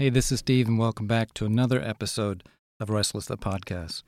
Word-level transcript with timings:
Hey, 0.00 0.08
this 0.08 0.32
is 0.32 0.38
Steve, 0.38 0.66
and 0.66 0.78
welcome 0.78 1.06
back 1.06 1.34
to 1.34 1.44
another 1.44 1.78
episode 1.78 2.42
of 2.80 2.88
Restless 2.88 3.26
the 3.26 3.36
Podcast. 3.36 4.02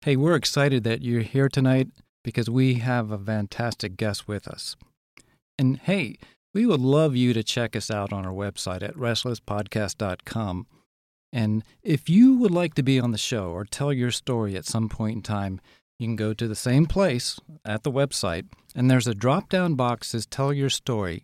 Hey, 0.00 0.16
we're 0.16 0.34
excited 0.34 0.82
that 0.82 1.02
you're 1.02 1.20
here 1.20 1.48
tonight 1.48 1.86
because 2.24 2.50
we 2.50 2.80
have 2.80 3.12
a 3.12 3.18
fantastic 3.18 3.96
guest 3.96 4.26
with 4.26 4.48
us. 4.48 4.74
And 5.56 5.78
hey, 5.78 6.16
we 6.52 6.66
would 6.66 6.80
love 6.80 7.14
you 7.14 7.32
to 7.32 7.44
check 7.44 7.76
us 7.76 7.92
out 7.92 8.12
on 8.12 8.26
our 8.26 8.32
website 8.32 8.82
at 8.82 8.96
restlesspodcast.com. 8.96 10.66
And 11.32 11.62
if 11.80 12.08
you 12.08 12.38
would 12.38 12.50
like 12.50 12.74
to 12.74 12.82
be 12.82 12.98
on 12.98 13.12
the 13.12 13.16
show 13.16 13.50
or 13.50 13.64
tell 13.64 13.92
your 13.92 14.10
story 14.10 14.56
at 14.56 14.66
some 14.66 14.88
point 14.88 15.14
in 15.14 15.22
time, 15.22 15.60
you 16.00 16.08
can 16.08 16.16
go 16.16 16.34
to 16.34 16.48
the 16.48 16.56
same 16.56 16.86
place 16.86 17.38
at 17.64 17.84
the 17.84 17.92
website, 17.92 18.46
and 18.74 18.90
there's 18.90 19.06
a 19.06 19.14
drop 19.14 19.48
down 19.48 19.76
box 19.76 20.10
that 20.10 20.18
says 20.18 20.26
Tell 20.26 20.52
Your 20.52 20.70
Story. 20.70 21.22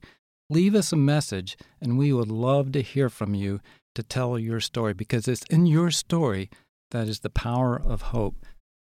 Leave 0.48 0.76
us 0.76 0.92
a 0.92 0.96
message, 0.96 1.56
and 1.80 1.98
we 1.98 2.12
would 2.12 2.30
love 2.30 2.70
to 2.70 2.82
hear 2.82 3.08
from 3.08 3.34
you 3.34 3.58
to 3.94 4.02
tell 4.02 4.38
your 4.38 4.60
story 4.60 4.94
because 4.94 5.28
it's 5.28 5.44
in 5.50 5.66
your 5.66 5.90
story 5.90 6.50
that 6.90 7.08
is 7.08 7.20
the 7.20 7.30
power 7.30 7.80
of 7.80 8.02
hope. 8.02 8.36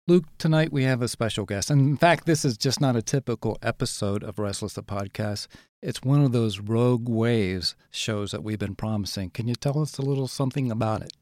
Luke, 0.08 0.27
tonight 0.39 0.72
we 0.72 0.84
have 0.84 1.02
a 1.02 1.08
special 1.08 1.44
guest. 1.44 1.69
And 1.69 1.80
in 1.80 1.97
fact, 1.97 2.27
this 2.27 2.44
is 2.44 2.56
just 2.56 2.80
not 2.80 2.94
a 2.94 3.02
typical 3.02 3.58
episode 3.61 4.22
of 4.22 4.39
Restless 4.39 4.74
the 4.74 4.83
Podcast. 4.83 5.48
It's 5.83 6.02
one 6.02 6.22
of 6.22 6.30
those 6.30 6.61
Rogue 6.61 7.08
Waves 7.08 7.74
shows 7.91 8.30
that 8.30 8.44
we've 8.44 8.58
been 8.58 8.77
promising. 8.77 9.30
Can 9.30 9.48
you 9.48 9.56
tell 9.56 9.80
us 9.80 9.98
a 9.98 10.02
little 10.02 10.28
something 10.28 10.70
about 10.70 11.02
it? 11.02 11.12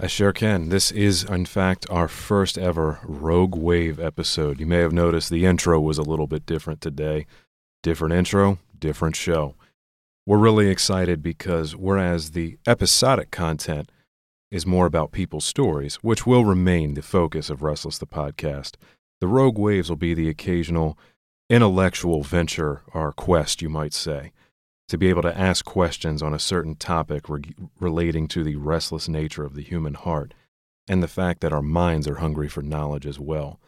I 0.00 0.06
sure 0.06 0.32
can. 0.32 0.68
This 0.68 0.90
is, 0.92 1.24
in 1.24 1.44
fact, 1.44 1.84
our 1.90 2.08
first 2.08 2.56
ever 2.56 3.00
Rogue 3.02 3.56
Wave 3.56 3.98
episode. 4.00 4.60
You 4.60 4.66
may 4.66 4.78
have 4.78 4.92
noticed 4.92 5.28
the 5.28 5.44
intro 5.44 5.78
was 5.78 5.98
a 5.98 6.02
little 6.02 6.28
bit 6.28 6.46
different 6.46 6.80
today. 6.80 7.26
Different 7.82 8.14
intro, 8.14 8.60
different 8.78 9.16
show. 9.16 9.56
We're 10.28 10.36
really 10.36 10.68
excited 10.68 11.22
because 11.22 11.74
whereas 11.74 12.32
the 12.32 12.58
episodic 12.66 13.30
content 13.30 13.90
is 14.50 14.66
more 14.66 14.84
about 14.84 15.10
people's 15.10 15.46
stories, 15.46 15.94
which 16.02 16.26
will 16.26 16.44
remain 16.44 16.92
the 16.92 17.00
focus 17.00 17.48
of 17.48 17.62
Restless 17.62 17.96
the 17.96 18.06
podcast, 18.06 18.74
the 19.22 19.26
Rogue 19.26 19.56
Waves 19.58 19.88
will 19.88 19.96
be 19.96 20.12
the 20.12 20.28
occasional 20.28 20.98
intellectual 21.48 22.22
venture 22.22 22.82
or 22.92 23.10
quest, 23.12 23.62
you 23.62 23.70
might 23.70 23.94
say, 23.94 24.32
to 24.88 24.98
be 24.98 25.08
able 25.08 25.22
to 25.22 25.34
ask 25.34 25.64
questions 25.64 26.20
on 26.20 26.34
a 26.34 26.38
certain 26.38 26.76
topic 26.76 27.30
re- 27.30 27.54
relating 27.80 28.28
to 28.28 28.44
the 28.44 28.56
restless 28.56 29.08
nature 29.08 29.46
of 29.46 29.54
the 29.54 29.62
human 29.62 29.94
heart 29.94 30.34
and 30.86 31.02
the 31.02 31.08
fact 31.08 31.40
that 31.40 31.54
our 31.54 31.62
minds 31.62 32.06
are 32.06 32.16
hungry 32.16 32.50
for 32.50 32.60
knowledge 32.60 33.06
as 33.06 33.18
well. 33.18 33.60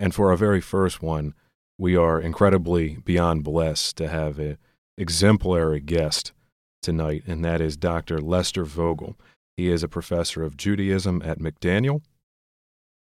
And 0.00 0.12
for 0.12 0.32
our 0.32 0.36
very 0.36 0.60
first 0.60 1.00
one, 1.00 1.34
we 1.78 1.94
are 1.94 2.20
incredibly 2.20 2.96
beyond 2.96 3.44
blessed 3.44 3.96
to 3.98 4.08
have 4.08 4.40
a 4.40 4.58
exemplary 5.02 5.80
guest 5.80 6.32
tonight, 6.80 7.24
and 7.26 7.44
that 7.44 7.60
is 7.60 7.76
Dr. 7.76 8.20
Lester 8.20 8.64
Vogel. 8.64 9.16
He 9.56 9.68
is 9.68 9.82
a 9.82 9.88
professor 9.88 10.42
of 10.42 10.56
Judaism 10.56 11.20
at 11.24 11.40
McDaniel. 11.40 12.02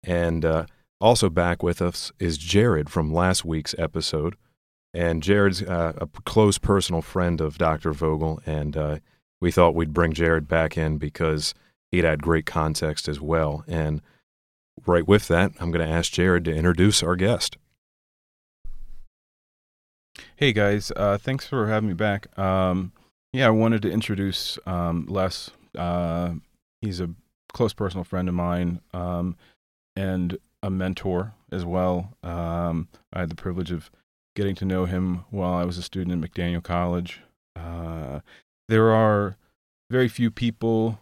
And 0.04 0.44
uh, 0.44 0.66
also 1.00 1.28
back 1.30 1.62
with 1.62 1.82
us 1.82 2.12
is 2.18 2.38
Jared 2.38 2.90
from 2.90 3.12
last 3.12 3.44
week's 3.44 3.74
episode. 3.78 4.36
And 4.94 5.22
Jared's 5.22 5.62
uh, 5.62 5.94
a 5.96 6.06
close 6.24 6.58
personal 6.58 7.02
friend 7.02 7.40
of 7.40 7.58
Dr. 7.58 7.92
Vogel, 7.92 8.40
and 8.46 8.76
uh, 8.76 8.98
we 9.40 9.50
thought 9.50 9.74
we'd 9.74 9.92
bring 9.92 10.12
Jared 10.12 10.48
back 10.48 10.78
in 10.78 10.96
because 10.96 11.54
he'd 11.90 12.04
had 12.04 12.22
great 12.22 12.46
context 12.46 13.08
as 13.08 13.20
well. 13.20 13.64
And 13.66 14.00
right 14.86 15.06
with 15.06 15.28
that, 15.28 15.52
I'm 15.60 15.70
going 15.70 15.86
to 15.86 15.92
ask 15.92 16.12
Jared 16.12 16.44
to 16.44 16.54
introduce 16.54 17.02
our 17.02 17.16
guest. 17.16 17.56
Hey 20.36 20.52
guys, 20.52 20.92
uh, 20.96 21.18
thanks 21.18 21.46
for 21.46 21.66
having 21.66 21.88
me 21.88 21.94
back. 21.94 22.36
Um, 22.38 22.92
yeah, 23.32 23.46
I 23.46 23.50
wanted 23.50 23.82
to 23.82 23.90
introduce 23.90 24.58
um, 24.66 25.06
Les. 25.08 25.50
Uh, 25.76 26.34
he's 26.80 27.00
a 27.00 27.10
close 27.52 27.72
personal 27.72 28.04
friend 28.04 28.28
of 28.28 28.34
mine 28.34 28.80
um, 28.92 29.36
and 29.94 30.38
a 30.62 30.70
mentor 30.70 31.34
as 31.50 31.64
well. 31.64 32.12
Um, 32.22 32.88
I 33.12 33.20
had 33.20 33.30
the 33.30 33.34
privilege 33.34 33.70
of 33.70 33.90
getting 34.34 34.54
to 34.56 34.64
know 34.64 34.84
him 34.84 35.24
while 35.30 35.54
I 35.54 35.64
was 35.64 35.78
a 35.78 35.82
student 35.82 36.22
at 36.22 36.30
McDaniel 36.30 36.62
College. 36.62 37.20
Uh, 37.54 38.20
there 38.68 38.90
are 38.90 39.36
very 39.90 40.08
few 40.08 40.30
people 40.30 41.00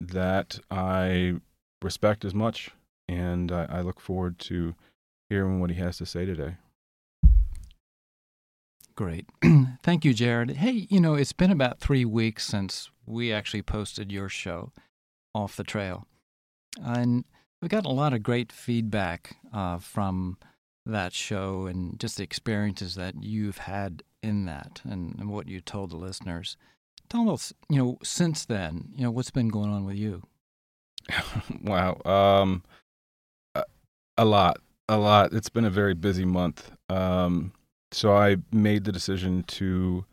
that 0.00 0.58
I 0.70 1.34
respect 1.82 2.24
as 2.24 2.34
much, 2.34 2.70
and 3.08 3.52
I, 3.52 3.66
I 3.68 3.80
look 3.82 4.00
forward 4.00 4.38
to 4.40 4.74
hearing 5.28 5.60
what 5.60 5.70
he 5.70 5.76
has 5.76 5.98
to 5.98 6.06
say 6.06 6.24
today. 6.24 6.56
Great. 8.96 9.26
Thank 9.82 10.04
you, 10.04 10.14
Jared. 10.14 10.52
Hey, 10.52 10.86
you 10.88 11.00
know, 11.00 11.14
it's 11.14 11.32
been 11.32 11.50
about 11.50 11.80
three 11.80 12.04
weeks 12.04 12.46
since 12.46 12.90
we 13.06 13.32
actually 13.32 13.62
posted 13.62 14.12
your 14.12 14.28
show, 14.28 14.72
Off 15.34 15.56
the 15.56 15.64
Trail. 15.64 16.06
And 16.80 17.24
we've 17.60 17.70
gotten 17.70 17.90
a 17.90 17.94
lot 17.94 18.12
of 18.12 18.22
great 18.22 18.52
feedback 18.52 19.36
uh, 19.52 19.78
from 19.78 20.38
that 20.86 21.12
show 21.12 21.66
and 21.66 21.98
just 21.98 22.18
the 22.18 22.22
experiences 22.22 22.94
that 22.94 23.14
you've 23.22 23.58
had 23.58 24.02
in 24.22 24.44
that 24.46 24.80
and, 24.84 25.16
and 25.18 25.30
what 25.30 25.48
you 25.48 25.60
told 25.60 25.90
the 25.90 25.96
listeners. 25.96 26.56
Tell 27.08 27.28
us, 27.30 27.52
you 27.68 27.78
know, 27.78 27.98
since 28.02 28.44
then, 28.44 28.90
you 28.94 29.02
know, 29.02 29.10
what's 29.10 29.30
been 29.30 29.48
going 29.48 29.70
on 29.70 29.84
with 29.84 29.96
you? 29.96 30.22
wow. 31.62 32.00
Um, 32.04 32.62
a 34.16 34.24
lot. 34.24 34.58
A 34.88 34.96
lot. 34.96 35.32
It's 35.32 35.48
been 35.48 35.64
a 35.64 35.70
very 35.70 35.94
busy 35.94 36.24
month. 36.24 36.70
Um, 36.88 37.52
so 37.94 38.16
I 38.16 38.36
made 38.52 38.84
the 38.84 38.92
decision 38.92 39.44
to 39.44 40.04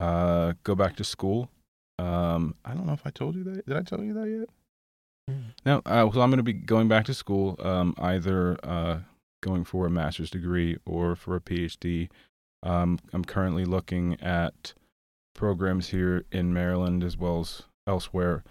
uh, 0.00 0.54
go 0.62 0.74
back 0.74 0.96
to 0.96 1.04
school. 1.04 1.50
Um, 1.98 2.54
I 2.64 2.74
don't 2.74 2.86
know 2.86 2.92
if 2.92 3.06
I 3.06 3.10
told 3.10 3.36
you 3.36 3.44
that. 3.44 3.66
Did 3.66 3.76
I 3.76 3.82
tell 3.82 4.02
you 4.02 4.14
that 4.14 4.28
yet? 4.28 4.48
Mm. 5.30 5.42
No. 5.64 5.82
Uh, 5.86 6.10
so 6.12 6.20
I'm 6.20 6.30
going 6.30 6.38
to 6.38 6.42
be 6.42 6.52
going 6.52 6.88
back 6.88 7.04
to 7.06 7.14
school, 7.14 7.56
um, 7.60 7.94
either 7.98 8.58
uh, 8.62 8.98
going 9.42 9.64
for 9.64 9.86
a 9.86 9.90
master's 9.90 10.30
degree 10.30 10.78
or 10.86 11.16
for 11.16 11.36
a 11.36 11.40
PhD. 11.40 12.08
Um, 12.62 12.98
I'm 13.12 13.24
currently 13.24 13.64
looking 13.64 14.20
at 14.20 14.74
programs 15.34 15.88
here 15.88 16.24
in 16.32 16.52
Maryland 16.52 17.04
as 17.04 17.16
well 17.16 17.40
as 17.40 17.62
elsewhere. 17.86 18.42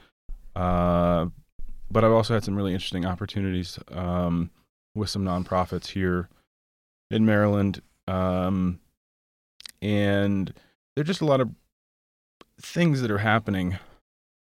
Uh, 0.56 1.28
but 1.92 2.04
I've 2.04 2.12
also 2.12 2.34
had 2.34 2.44
some 2.44 2.56
really 2.56 2.74
interesting 2.74 3.06
opportunities 3.06 3.78
um, 3.92 4.52
with 4.96 5.10
some 5.10 5.26
nonprofits 5.26 5.88
here 5.88 6.30
in 7.12 7.26
Maryland 7.26 7.82
um, 8.08 8.80
and 9.82 10.54
there 10.96 11.02
are 11.02 11.06
just 11.06 11.22
a 11.22 11.26
lot 11.26 11.42
of 11.42 11.50
things 12.62 13.02
that 13.02 13.12
are 13.12 13.20
happening 13.20 13.78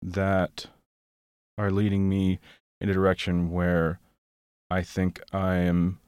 that 0.02 0.66
are 1.58 1.70
leading 1.70 2.08
me 2.08 2.38
in 2.80 2.88
a 2.88 2.92
direction 2.92 3.50
where 3.50 3.98
I 4.70 4.82
think 4.82 5.20
I 5.32 5.56
am 5.56 6.00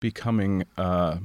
becoming 0.00 0.64
uh, 0.76 1.18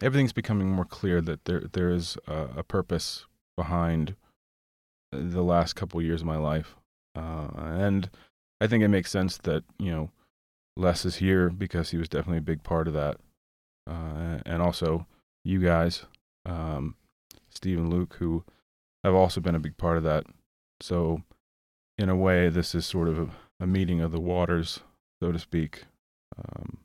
everything's 0.00 0.32
becoming 0.32 0.70
more 0.70 0.84
clear 0.84 1.20
that 1.20 1.44
there 1.44 1.64
there 1.72 1.90
is 1.90 2.16
a, 2.26 2.48
a 2.58 2.62
purpose 2.62 3.26
behind 3.56 4.14
the 5.12 5.42
last 5.42 5.74
couple 5.74 6.00
of 6.00 6.06
years 6.06 6.22
of 6.22 6.26
my 6.26 6.36
life, 6.36 6.76
uh, 7.14 7.48
and 7.56 8.10
I 8.60 8.66
think 8.66 8.82
it 8.82 8.88
makes 8.88 9.10
sense 9.10 9.38
that 9.38 9.64
you 9.78 9.90
know 9.90 10.10
Les 10.76 11.04
is 11.04 11.16
here 11.16 11.50
because 11.50 11.90
he 11.90 11.96
was 11.96 12.08
definitely 12.08 12.38
a 12.38 12.42
big 12.42 12.62
part 12.62 12.88
of 12.88 12.94
that. 12.94 13.16
Uh, 13.88 14.38
and 14.46 14.62
also 14.62 15.06
you 15.44 15.60
guys, 15.60 16.04
um, 16.46 16.96
Steve 17.50 17.78
and 17.78 17.92
Luke, 17.92 18.16
who 18.18 18.44
have 19.04 19.14
also 19.14 19.40
been 19.40 19.54
a 19.54 19.60
big 19.60 19.76
part 19.76 19.98
of 19.98 20.02
that. 20.04 20.24
So, 20.80 21.22
in 21.98 22.08
a 22.08 22.16
way, 22.16 22.48
this 22.48 22.74
is 22.74 22.86
sort 22.86 23.08
of 23.08 23.18
a, 23.18 23.30
a 23.60 23.66
meeting 23.66 24.00
of 24.00 24.10
the 24.10 24.20
waters, 24.20 24.80
so 25.22 25.30
to 25.30 25.38
speak. 25.38 25.84
Um, 26.36 26.78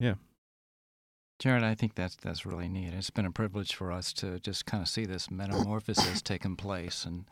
yeah. 0.00 0.14
Jared, 1.38 1.62
I 1.62 1.74
think 1.74 1.94
that's 1.94 2.16
that's 2.16 2.44
really 2.44 2.68
neat. 2.68 2.92
It's 2.92 3.10
been 3.10 3.26
a 3.26 3.30
privilege 3.30 3.74
for 3.74 3.92
us 3.92 4.12
to 4.14 4.40
just 4.40 4.66
kind 4.66 4.82
of 4.82 4.88
see 4.88 5.04
this 5.04 5.30
metamorphosis 5.30 6.20
taking 6.20 6.56
place, 6.56 7.04
and 7.04 7.26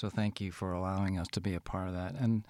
so 0.00 0.10
thank 0.10 0.40
you 0.40 0.50
for 0.50 0.72
allowing 0.72 1.18
us 1.18 1.28
to 1.32 1.40
be 1.40 1.54
a 1.54 1.60
part 1.60 1.86
of 1.86 1.94
that. 1.94 2.14
And 2.14 2.44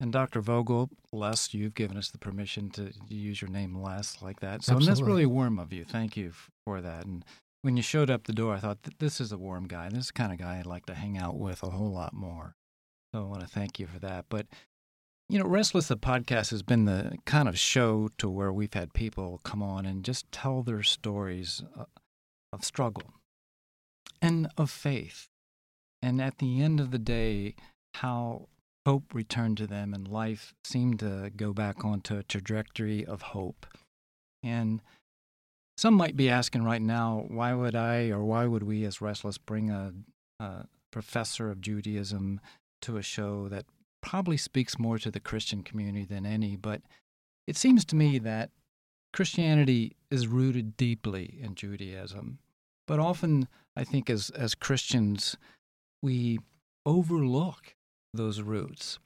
and 0.00 0.12
Dr. 0.12 0.40
Vogel, 0.40 0.88
Les, 1.12 1.52
you've 1.52 1.74
given 1.74 1.96
us 1.96 2.10
the 2.10 2.18
permission 2.18 2.70
to 2.70 2.92
use 3.08 3.42
your 3.42 3.50
name 3.50 3.76
Les 3.76 4.22
like 4.22 4.40
that. 4.40 4.62
So 4.62 4.78
that's 4.78 5.02
really 5.02 5.26
warm 5.26 5.58
of 5.58 5.72
you. 5.72 5.84
Thank 5.84 6.16
you 6.16 6.32
for 6.64 6.80
that. 6.80 7.04
And 7.04 7.24
when 7.62 7.76
you 7.76 7.82
showed 7.82 8.10
up 8.10 8.24
the 8.24 8.32
door, 8.32 8.54
I 8.54 8.58
thought, 8.58 8.78
this 8.98 9.20
is 9.20 9.30
a 9.30 9.38
warm 9.38 9.66
guy. 9.66 9.90
This 9.90 10.04
is 10.04 10.06
the 10.08 10.12
kind 10.14 10.32
of 10.32 10.38
guy 10.38 10.58
I'd 10.58 10.66
like 10.66 10.86
to 10.86 10.94
hang 10.94 11.18
out 11.18 11.38
with 11.38 11.62
a 11.62 11.70
whole 11.70 11.92
lot 11.92 12.14
more. 12.14 12.54
So 13.12 13.20
I 13.20 13.24
want 13.24 13.42
to 13.42 13.46
thank 13.46 13.78
you 13.78 13.86
for 13.86 13.98
that. 13.98 14.24
But, 14.30 14.46
you 15.28 15.38
know, 15.38 15.46
Restless, 15.46 15.88
the 15.88 15.98
podcast 15.98 16.50
has 16.50 16.62
been 16.62 16.86
the 16.86 17.18
kind 17.26 17.48
of 17.48 17.58
show 17.58 18.08
to 18.16 18.30
where 18.30 18.52
we've 18.52 18.72
had 18.72 18.94
people 18.94 19.40
come 19.44 19.62
on 19.62 19.84
and 19.84 20.02
just 20.02 20.32
tell 20.32 20.62
their 20.62 20.82
stories 20.82 21.62
uh, 21.78 21.84
of 22.52 22.64
struggle 22.64 23.12
and 24.22 24.48
of 24.56 24.70
faith. 24.70 25.28
And 26.00 26.22
at 26.22 26.38
the 26.38 26.62
end 26.62 26.80
of 26.80 26.90
the 26.90 26.98
day, 26.98 27.54
how 27.96 28.48
hope 28.90 29.14
returned 29.14 29.56
to 29.56 29.68
them 29.68 29.94
and 29.94 30.08
life 30.08 30.52
seemed 30.64 30.98
to 30.98 31.30
go 31.36 31.52
back 31.52 31.84
onto 31.84 32.16
a 32.16 32.24
trajectory 32.24 33.06
of 33.06 33.22
hope. 33.22 33.64
And 34.42 34.82
some 35.78 35.94
might 35.94 36.16
be 36.16 36.28
asking 36.28 36.64
right 36.64 36.82
now, 36.82 37.24
why 37.28 37.54
would 37.54 37.76
I 37.76 38.10
or 38.10 38.24
why 38.24 38.46
would 38.46 38.64
we 38.64 38.84
as 38.84 39.00
Restless 39.00 39.38
bring 39.38 39.70
a, 39.70 39.92
a 40.40 40.64
professor 40.90 41.52
of 41.52 41.60
Judaism 41.60 42.40
to 42.82 42.96
a 42.96 43.02
show 43.02 43.48
that 43.48 43.66
probably 44.00 44.36
speaks 44.36 44.76
more 44.76 44.98
to 44.98 45.10
the 45.12 45.20
Christian 45.20 45.62
community 45.62 46.04
than 46.04 46.26
any? 46.26 46.56
But 46.56 46.82
it 47.46 47.56
seems 47.56 47.84
to 47.84 47.96
me 47.96 48.18
that 48.18 48.50
Christianity 49.12 49.94
is 50.10 50.26
rooted 50.26 50.76
deeply 50.76 51.38
in 51.40 51.54
Judaism. 51.54 52.40
But 52.88 52.98
often, 52.98 53.46
I 53.76 53.84
think, 53.84 54.10
as, 54.10 54.30
as 54.30 54.56
Christians, 54.56 55.36
we 56.02 56.40
overlook 56.84 57.76
those 58.12 58.40
roots 58.40 58.98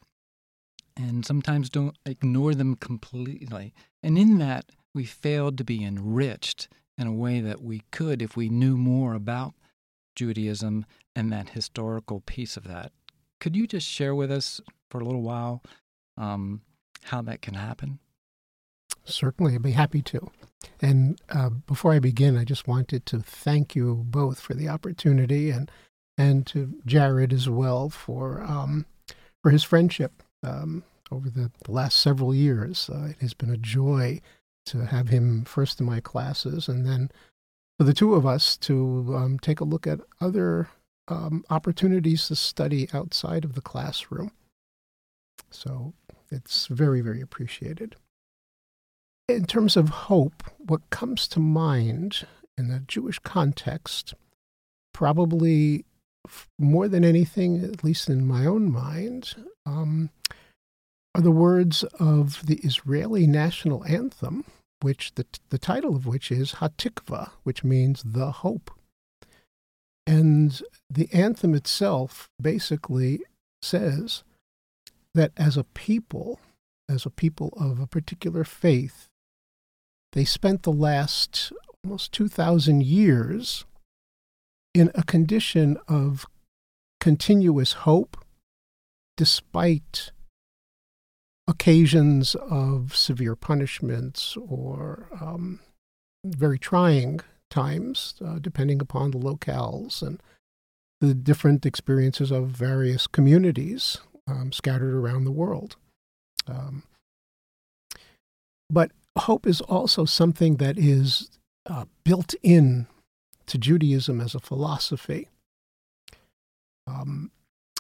and 0.97 1.25
sometimes 1.27 1.69
don't 1.69 1.97
ignore 2.07 2.55
them 2.55 2.77
completely. 2.77 3.75
And 4.03 4.17
in 4.17 4.39
that, 4.39 4.67
we 4.95 5.05
failed 5.05 5.59
to 5.59 5.65
be 5.65 5.85
enriched 5.85 6.69
in 6.97 7.07
a 7.07 7.13
way 7.13 7.41
that 7.41 7.63
we 7.63 7.83
could 7.91 8.23
if 8.23 8.37
we 8.37 8.49
knew 8.49 8.77
more 8.77 9.15
about 9.15 9.55
Judaism 10.15 10.87
and 11.17 11.33
that 11.33 11.51
historical 11.51 12.21
piece 12.21 12.57
of 12.57 12.65
that. 12.65 12.93
Could 13.41 13.57
you 13.57 13.67
just 13.67 13.89
share 13.89 14.15
with 14.15 14.31
us 14.31 14.61
for 14.91 15.01
a 15.01 15.05
little 15.05 15.23
while 15.23 15.63
um, 16.17 16.63
how 17.05 17.21
that 17.23 17.43
can 17.43 17.55
happen? 17.55 17.99
Certainly, 19.05 19.55
I'd 19.55 19.63
be 19.63 19.73
happy 19.73 20.01
to. 20.03 20.31
And 20.81 21.21
uh, 21.29 21.51
before 21.51 21.93
I 21.93 21.99
begin, 21.99 22.39
I 22.39 22.45
just 22.45 22.67
wanted 22.67 23.05
to 23.07 23.19
thank 23.21 23.75
you 23.75 24.05
both 24.07 24.41
for 24.41 24.55
the 24.55 24.69
opportunity 24.69 25.51
and 25.51 25.71
and 26.17 26.47
to 26.47 26.81
Jared 26.87 27.33
as 27.33 27.49
well 27.49 27.91
for 27.91 28.41
um, 28.45 28.87
for 29.45 29.51
his 29.51 29.63
friendship 29.63 30.23
um, 30.43 30.83
over 31.13 31.29
the, 31.29 31.51
the, 31.65 31.71
last 31.71 31.99
several 31.99 32.35
years. 32.35 32.89
Uh, 32.91 33.09
it 33.11 33.17
has 33.21 33.35
been 33.35 33.51
a 33.51 33.59
joy 33.59 34.19
to 34.65 34.87
have 34.87 35.09
him 35.09 35.45
first 35.45 35.79
in 35.79 35.85
my 35.85 36.01
classes, 36.01 36.67
and 36.67 36.87
then 36.87 37.11
for 37.79 37.85
the 37.85 37.93
two 37.93 38.15
of 38.15 38.25
us 38.25 38.57
to 38.57 39.15
um, 39.15 39.39
take 39.39 39.61
a 39.61 39.65
look 39.65 39.87
at 39.87 40.01
other 40.19 40.71
um, 41.09 41.45
opportunities 41.51 42.27
to 42.29 42.35
study 42.35 42.89
outside 42.95 43.45
of 43.45 43.55
the 43.55 43.61
classroom. 43.61 44.33
So 45.51 45.93
it's 46.31 46.67
very, 46.69 47.03
very 47.03 47.21
appreciated. 47.21 47.97
In 49.29 49.45
terms 49.45 49.77
of 49.77 49.91
hope, 49.91 50.43
what 50.57 50.89
comes 50.89 51.29
to 51.29 51.39
mind 51.39 52.27
in 52.57 52.69
the 52.69 52.81
Jewish 52.81 53.19
context 53.19 54.15
probably 54.95 55.85
more 56.59 56.89
than 56.89 57.05
anything, 57.05 57.63
at 57.65 57.85
least 57.85 58.09
in 58.09 58.27
my 58.27 58.47
own 58.47 58.71
mind, 58.71 59.35
um, 59.67 60.11
are 61.15 61.21
the 61.21 61.31
words 61.31 61.85
of 61.99 62.47
the 62.47 62.57
Israeli 62.57 63.27
national 63.27 63.85
anthem, 63.85 64.45
which 64.81 65.15
the, 65.15 65.27
the 65.51 65.59
title 65.59 65.95
of 65.95 66.07
which 66.07 66.33
is 66.33 66.55
Hatikva, 66.55 67.31
which 67.45 67.63
means 67.63 68.03
the 68.05 68.31
hope. 68.31 68.71
And 70.07 70.61
the 70.91 71.09
anthem 71.13 71.55
itself 71.55 72.29
basically 72.41 73.21
says 73.63 74.23
that 75.15 75.33
as 75.37 75.57
a 75.57 75.65
people, 75.65 76.41
as 76.89 77.07
a 77.07 77.11
people 77.11 77.55
of 77.59 77.81
a 77.81 77.87
particular 77.87 78.45
faith, 78.45 79.09
they 80.13 80.25
spent 80.25 80.63
the 80.63 80.73
last 80.73 81.53
almost 81.85 82.13
2,000 82.13 82.83
years 82.85 83.65
in 84.75 84.91
a 84.95 85.03
condition 85.03 85.79
of 85.89 86.27
continuous 87.01 87.73
hope 87.73 88.17
despite 89.17 90.11
occasions 91.47 92.35
of 92.35 92.97
severe 92.97 93.37
punishments 93.37 94.37
or 94.37 95.09
um, 95.21 95.61
very 96.25 96.59
trying 96.59 97.21
times, 97.51 98.15
uh, 98.25 98.39
depending 98.41 98.81
upon 98.81 99.11
the 99.11 99.19
locales 99.19 100.03
and 100.03 100.21
the 101.01 101.15
different 101.15 101.67
experiences 101.67 102.31
of 102.31 102.49
various 102.49 103.07
communities 103.07 103.99
um, 104.27 104.51
scattered 104.51 104.95
around 104.95 105.25
the 105.25 105.31
world. 105.31 105.77
Um, 106.49 106.83
but 108.71 108.91
hope 109.17 109.47
is 109.47 109.61
also 109.61 110.05
something 110.05 110.57
that 110.57 110.79
is 110.79 111.31
uh, 111.67 111.85
built 112.05 112.35
in 112.43 112.87
to 113.47 113.59
Judaism 113.59 114.21
as 114.21 114.35
a 114.35 114.41
philosophy. 114.41 115.29
Um, 116.87 117.31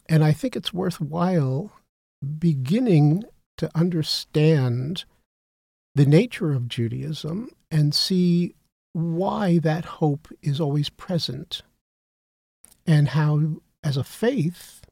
and 0.08 0.24
I 0.24 0.32
think 0.32 0.56
it's 0.56 0.72
worthwhile 0.72 1.72
beginning 2.38 3.24
to 3.58 3.70
understand 3.74 5.04
the 5.94 6.06
nature 6.06 6.52
of 6.52 6.68
Judaism 6.68 7.50
and 7.70 7.94
see 7.94 8.54
why 8.92 9.58
that 9.58 9.84
hope 9.84 10.28
is 10.42 10.60
always 10.60 10.88
present 10.88 11.62
and 12.86 13.08
how, 13.08 13.60
as 13.82 13.96
a 13.96 14.04
faith, 14.04 14.82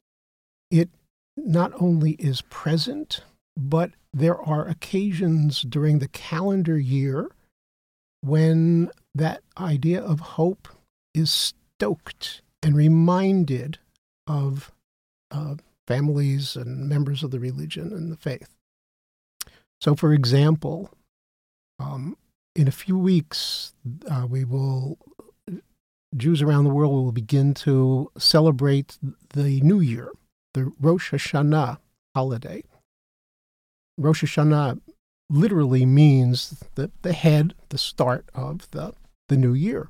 it 0.70 0.88
not 1.36 1.72
only 1.80 2.12
is 2.12 2.42
present, 2.42 3.22
but 3.56 3.90
there 4.12 4.40
are 4.40 4.66
occasions 4.66 5.62
during 5.62 5.98
the 5.98 6.08
calendar 6.08 6.78
year 6.78 7.30
when 8.20 8.90
that 9.14 9.43
idea 9.59 10.00
of 10.00 10.20
hope 10.20 10.69
is 11.14 11.31
stoked 11.31 12.43
and 12.62 12.76
reminded 12.76 13.79
of 14.26 14.73
uh, 15.31 15.56
families 15.87 16.56
and 16.56 16.88
members 16.88 17.23
of 17.23 17.31
the 17.31 17.41
religion 17.41 17.93
and 17.93 18.11
the 18.11 18.17
faith. 18.17 18.55
So, 19.81 19.94
for 19.94 20.12
example, 20.12 20.91
um, 21.78 22.16
in 22.54 22.69
a 22.69 22.73
few 22.73 22.97
weeks, 22.97 23.75
uh, 24.09 24.26
we 24.28 24.45
will, 24.45 24.99
Jews 26.16 26.40
around 26.40 26.64
the 26.64 26.71
world 26.71 26.92
will 26.92 27.12
begin 27.12 27.54
to 27.54 28.11
celebrate 28.16 28.99
the 29.31 29.61
New 29.62 29.81
Year, 29.81 30.12
the 30.54 30.73
Rosh 30.81 31.12
Hashanah 31.12 31.78
holiday. 32.14 32.62
Rosh 33.99 34.23
Hashanah 34.23 34.81
literally 35.28 35.85
means 35.85 36.62
the, 36.75 36.90
the 37.02 37.12
head, 37.12 37.54
the 37.71 37.78
start 37.78 38.26
of 38.35 38.71
the, 38.71 38.95
the 39.32 39.38
new 39.38 39.54
year. 39.54 39.88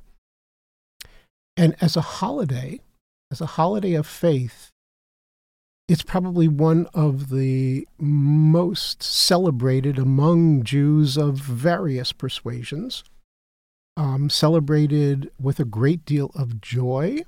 And 1.57 1.75
as 1.81 1.97
a 1.97 2.01
holiday, 2.01 2.79
as 3.29 3.41
a 3.41 3.45
holiday 3.45 3.93
of 3.93 4.07
faith, 4.07 4.71
it's 5.89 6.01
probably 6.01 6.47
one 6.47 6.87
of 6.93 7.29
the 7.29 7.85
most 7.99 9.03
celebrated 9.03 9.99
among 9.99 10.63
Jews 10.63 11.17
of 11.17 11.35
various 11.35 12.13
persuasions, 12.13 13.03
um, 13.97 14.29
celebrated 14.29 15.29
with 15.37 15.59
a 15.59 15.65
great 15.65 16.05
deal 16.05 16.31
of 16.33 16.61
joy. 16.61 17.19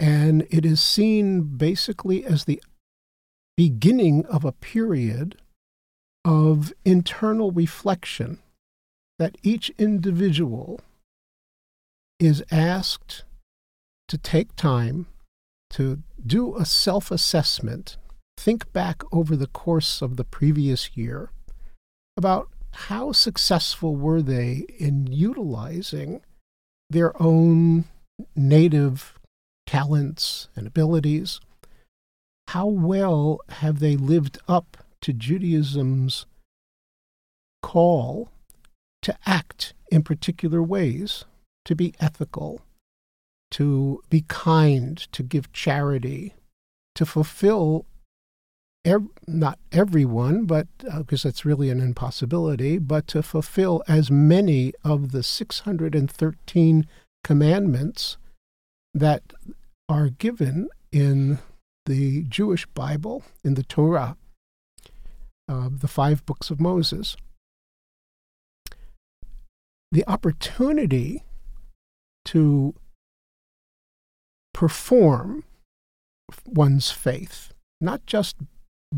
And 0.00 0.46
it 0.48 0.64
is 0.64 0.80
seen 0.80 1.42
basically 1.58 2.24
as 2.24 2.44
the 2.44 2.62
beginning 3.58 4.24
of 4.24 4.42
a 4.42 4.52
period 4.52 5.36
of 6.24 6.72
internal 6.86 7.52
reflection 7.52 8.38
that 9.18 9.36
each 9.42 9.70
individual 9.78 10.80
is 12.18 12.42
asked 12.50 13.24
to 14.08 14.18
take 14.18 14.54
time 14.56 15.06
to 15.70 16.02
do 16.24 16.56
a 16.56 16.64
self 16.64 17.10
assessment, 17.10 17.96
think 18.36 18.72
back 18.72 19.02
over 19.12 19.36
the 19.36 19.46
course 19.46 20.00
of 20.02 20.16
the 20.16 20.24
previous 20.24 20.96
year 20.96 21.30
about 22.16 22.48
how 22.72 23.12
successful 23.12 23.96
were 23.96 24.22
they 24.22 24.64
in 24.78 25.06
utilizing 25.06 26.20
their 26.90 27.20
own 27.22 27.84
native 28.34 29.18
talents 29.66 30.48
and 30.56 30.66
abilities? 30.66 31.40
How 32.48 32.66
well 32.66 33.40
have 33.48 33.80
they 33.80 33.96
lived 33.96 34.38
up 34.48 34.78
to 35.02 35.12
Judaism's 35.12 36.26
call 37.62 38.30
to 39.02 39.16
act 39.26 39.74
in 39.90 40.02
particular 40.02 40.62
ways, 40.62 41.24
to 41.64 41.74
be 41.74 41.94
ethical, 42.00 42.60
to 43.52 44.02
be 44.10 44.24
kind, 44.28 44.96
to 45.12 45.22
give 45.22 45.52
charity, 45.52 46.34
to 46.94 47.06
fulfill 47.06 47.86
ev- 48.84 49.08
not 49.26 49.58
everyone, 49.72 50.44
but 50.44 50.66
because 50.96 51.24
uh, 51.24 51.28
that's 51.28 51.44
really 51.44 51.70
an 51.70 51.80
impossibility, 51.80 52.78
but 52.78 53.06
to 53.08 53.22
fulfill 53.22 53.82
as 53.86 54.10
many 54.10 54.72
of 54.84 55.12
the 55.12 55.22
613 55.22 56.86
commandments 57.24 58.16
that 58.94 59.22
are 59.88 60.08
given 60.08 60.68
in 60.92 61.38
the 61.86 62.24
Jewish 62.24 62.66
Bible, 62.66 63.22
in 63.44 63.54
the 63.54 63.62
Torah, 63.62 64.16
uh, 65.48 65.68
the 65.70 65.88
five 65.88 66.24
books 66.26 66.50
of 66.50 66.60
Moses. 66.60 67.16
The 69.90 70.04
opportunity 70.06 71.24
to 72.26 72.74
perform 74.52 75.44
one's 76.46 76.90
faith, 76.90 77.52
not 77.80 78.04
just 78.06 78.36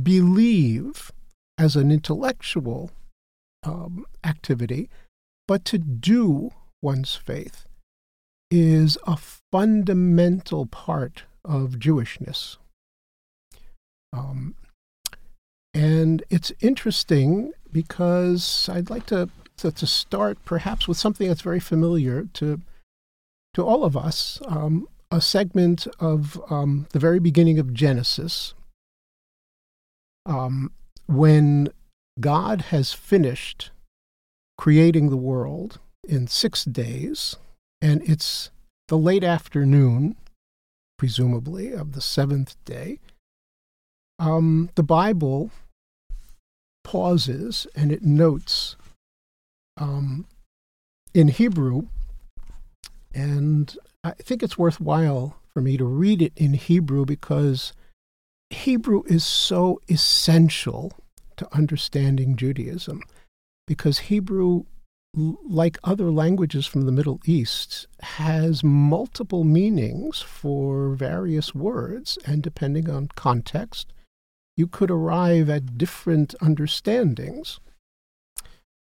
believe 0.03 1.13
as 1.59 1.77
an 1.77 1.93
intellectual 1.93 2.91
um, 3.63 4.07
activity, 4.25 4.89
but 5.47 5.65
to 5.67 5.79
do 5.79 6.51
one's 6.83 7.15
faith 7.15 7.67
is 8.51 8.99
a 9.07 9.17
fundamental 9.53 10.67
part 10.67 11.25
of 11.45 11.73
Jewishness. 11.79 12.57
Um, 14.13 14.55
and 15.73 16.23
it's 16.31 16.51
interesting 16.61 17.53
because 17.71 18.69
I'd 18.73 18.91
like 18.91 19.07
to, 19.07 19.29
to, 19.61 19.73
to, 19.73 19.87
start 19.87 20.39
perhaps 20.45 20.89
with 20.89 20.97
something 20.97 21.29
that's 21.29 21.41
very 21.43 21.61
familiar 21.61 22.25
to, 22.35 22.61
to 23.55 23.63
all 23.63 23.85
of 23.85 23.97
us 23.97 24.41
um, 24.47 24.87
a 25.11 25.21
segment 25.21 25.87
of 25.99 26.41
um, 26.51 26.87
the 26.93 26.99
very 26.99 27.19
beginning 27.19 27.59
of 27.59 27.75
Genesis. 27.75 28.55
Um, 30.27 30.73
when 31.07 31.69
God 32.21 32.63
has 32.71 32.93
finished 32.93 33.71
creating 34.57 35.09
the 35.09 35.17
world 35.17 35.79
in 36.07 36.27
six 36.27 36.65
days, 36.65 37.37
and 37.81 38.03
it's 38.09 38.51
the 38.89 38.99
late 38.99 39.25
afternoon, 39.25 40.17
presumably, 40.99 41.73
of 41.73 41.93
the 41.93 42.01
seventh 42.01 42.57
day. 42.65 43.01
Um, 44.19 44.69
the 44.75 44.83
Bible 44.83 45.51
pauses 46.85 47.67
and 47.75 47.91
it 47.91 48.03
notes 48.03 48.77
um, 49.81 50.27
in 51.13 51.29
Hebrew, 51.29 51.89
and 53.13 53.77
I 54.05 54.13
think 54.13 54.43
it's 54.43 54.59
worthwhile 54.59 55.37
for 55.53 55.61
me 55.61 55.77
to 55.77 55.85
read 55.85 56.23
it 56.23 56.33
in 56.37 56.55
Hebrew 56.55 57.05
because 57.05 57.73
Hebrew 58.51 59.03
is 59.07 59.25
so 59.25 59.81
essential 59.89 60.93
to 61.37 61.49
understanding 61.57 62.37
Judaism 62.37 63.03
because 63.67 63.99
Hebrew, 63.99 64.65
like 65.15 65.79
other 65.85 66.11
languages 66.11 66.67
from 66.67 66.83
the 66.83 66.93
Middle 66.93 67.21
East, 67.25 67.87
has 68.01 68.63
multiple 68.65 69.45
meanings 69.45 70.21
for 70.21 70.91
various 70.91 71.55
words, 71.55 72.19
and 72.27 72.43
depending 72.43 72.91
on 72.91 73.09
context, 73.15 73.93
you 74.57 74.67
could 74.67 74.91
arrive 74.91 75.49
at 75.49 75.79
different 75.79 76.35
understandings. 76.41 77.61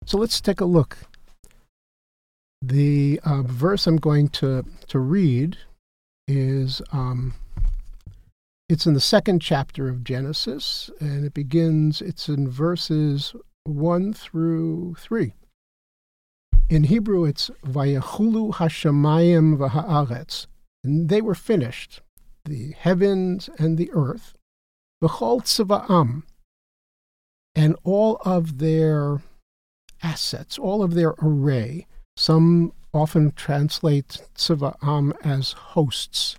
So 0.10 0.18
let's 0.18 0.42
take 0.42 0.60
a 0.60 0.66
look. 0.66 0.98
The 2.64 3.20
uh, 3.24 3.44
verse 3.44 3.86
I'm 3.86 3.98
going 3.98 4.30
to, 4.30 4.66
to 4.88 4.98
read 4.98 5.56
is 6.28 6.82
um, 6.92 7.36
it's 8.68 8.88
in 8.88 8.96
the 8.96 9.00
second 9.00 9.40
chapter 9.40 9.88
of 9.88 10.04
Genesis, 10.04 10.90
and 11.00 11.24
it 11.26 11.36
begins, 11.36 12.02
it's 12.02 12.28
in 12.28 12.50
verses 12.50 13.36
1 13.66 14.14
through 14.14 14.96
3. 14.96 15.32
In 16.72 16.86
Hebrew, 16.86 17.26
it's 17.26 17.52
Vayachulu 17.64 18.56
Hashemayim 18.56 19.58
V'ha'aretz, 19.60 20.48
and 20.84 21.08
they 21.08 21.22
were 21.22 21.36
finished, 21.36 22.02
the 22.46 22.72
heavens 22.72 23.48
and 23.60 23.78
the 23.78 23.92
earth, 23.94 24.34
V'chol 25.04 25.44
Tzva'am, 25.44 26.24
and 27.54 27.76
all 27.84 28.20
of 28.26 28.58
their 28.58 29.22
assets, 30.04 30.58
all 30.58 30.84
of 30.84 30.94
their 30.94 31.14
array. 31.22 31.88
Some 32.18 32.74
often 32.94 33.32
translate 33.32 34.22
Tzva'am 34.36 35.14
as 35.24 35.52
hosts. 35.52 36.38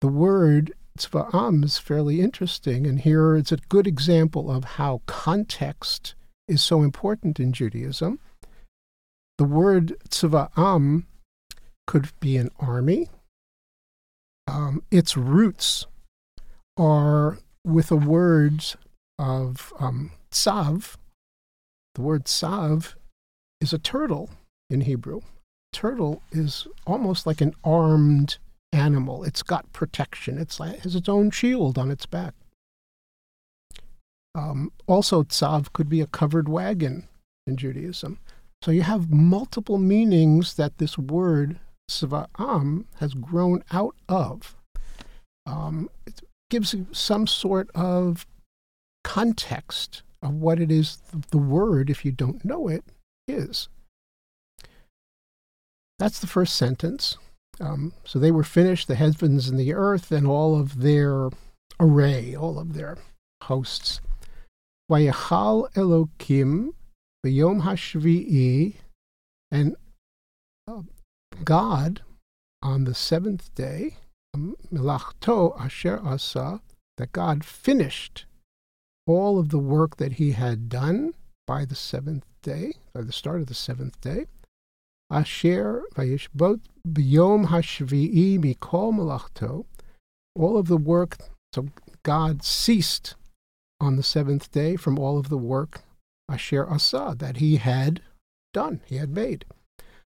The 0.00 0.08
word 0.08 0.72
Tzva'am 0.98 1.64
is 1.64 1.78
fairly 1.78 2.20
interesting, 2.20 2.86
and 2.86 3.00
here 3.00 3.36
it's 3.36 3.52
a 3.52 3.58
good 3.68 3.86
example 3.86 4.50
of 4.50 4.64
how 4.64 5.02
context 5.06 6.14
is 6.48 6.62
so 6.62 6.82
important 6.82 7.38
in 7.40 7.52
Judaism. 7.52 8.18
The 9.38 9.44
word 9.44 9.96
Tzva'am 10.08 11.04
could 11.86 12.08
be 12.20 12.36
an 12.36 12.50
army. 12.58 13.08
Um, 14.48 14.82
its 14.90 15.16
roots 15.16 15.86
are 16.76 17.38
with 17.64 17.88
the 17.88 17.96
words 17.96 18.76
of 19.18 19.72
um, 19.78 20.12
tzav. 20.30 20.96
The 21.96 22.02
word 22.02 22.26
tzav 22.26 22.92
is 23.58 23.72
a 23.72 23.78
turtle 23.78 24.28
in 24.68 24.82
Hebrew. 24.82 25.22
Turtle 25.72 26.22
is 26.30 26.66
almost 26.86 27.26
like 27.26 27.40
an 27.40 27.54
armed 27.64 28.36
animal. 28.70 29.24
It's 29.24 29.42
got 29.42 29.72
protection. 29.72 30.36
It's 30.36 30.60
like, 30.60 30.74
it 30.74 30.80
has 30.80 30.94
its 30.94 31.08
own 31.08 31.30
shield 31.30 31.78
on 31.78 31.90
its 31.90 32.04
back. 32.04 32.34
Um, 34.34 34.72
also, 34.86 35.22
tzav 35.22 35.72
could 35.72 35.88
be 35.88 36.02
a 36.02 36.06
covered 36.06 36.50
wagon 36.50 37.08
in 37.46 37.56
Judaism. 37.56 38.18
So 38.60 38.70
you 38.72 38.82
have 38.82 39.10
multiple 39.10 39.78
meanings 39.78 40.52
that 40.56 40.76
this 40.76 40.98
word 40.98 41.58
tzva'am 41.90 42.84
has 42.96 43.14
grown 43.14 43.64
out 43.72 43.96
of. 44.06 44.54
Um, 45.46 45.88
it 46.06 46.20
gives 46.50 46.74
some 46.92 47.26
sort 47.26 47.70
of 47.74 48.26
context 49.02 50.02
of 50.22 50.34
what 50.34 50.60
it 50.60 50.70
is 50.70 50.98
the 51.30 51.38
word, 51.38 51.90
if 51.90 52.04
you 52.04 52.12
don't 52.12 52.44
know 52.44 52.68
it, 52.68 52.84
is. 53.28 53.68
That's 55.98 56.18
the 56.18 56.26
first 56.26 56.56
sentence. 56.56 57.16
Um, 57.60 57.92
so 58.04 58.18
they 58.18 58.30
were 58.30 58.44
finished, 58.44 58.86
the 58.86 58.96
heavens 58.96 59.48
and 59.48 59.58
the 59.58 59.72
earth, 59.72 60.12
and 60.12 60.26
all 60.26 60.58
of 60.58 60.80
their 60.80 61.30
array, 61.80 62.34
all 62.34 62.58
of 62.58 62.74
their 62.74 62.98
hosts. 63.44 64.00
Vayachal 64.90 65.72
Elokim 65.72 66.74
v'yom 67.24 67.62
hashvi'i, 67.62 68.74
and 69.50 69.76
uh, 70.68 70.82
God 71.44 72.02
on 72.62 72.84
the 72.84 72.94
seventh 72.94 73.54
day, 73.54 73.96
milachto 74.36 75.58
asher 75.58 76.00
asa, 76.04 76.60
that 76.98 77.12
God 77.12 77.44
finished 77.44 78.26
all 79.06 79.38
of 79.38 79.50
the 79.50 79.58
work 79.58 79.96
that 79.96 80.14
He 80.14 80.32
had 80.32 80.68
done 80.68 81.14
by 81.46 81.64
the 81.64 81.74
seventh 81.74 82.26
day, 82.42 82.72
by 82.92 83.02
the 83.02 83.12
start 83.12 83.40
of 83.40 83.46
the 83.46 83.54
seventh 83.54 84.00
day. 84.00 84.26
Asher 85.10 85.84
vayishbot 85.94 86.60
b'yom 86.86 87.46
hashvi'i 87.46 88.38
mikol 88.38 88.92
malachto. 88.92 89.66
All 90.34 90.56
of 90.58 90.66
the 90.66 90.76
work, 90.76 91.16
so 91.54 91.68
God 92.02 92.42
ceased 92.42 93.14
on 93.80 93.96
the 93.96 94.02
seventh 94.02 94.50
day 94.50 94.76
from 94.76 94.98
all 94.98 95.18
of 95.18 95.28
the 95.28 95.38
work 95.38 95.82
Asher 96.28 96.68
Asa 96.68 97.14
that 97.18 97.36
he 97.36 97.56
had 97.56 98.02
done, 98.52 98.80
he 98.86 98.96
had 98.96 99.10
made. 99.10 99.44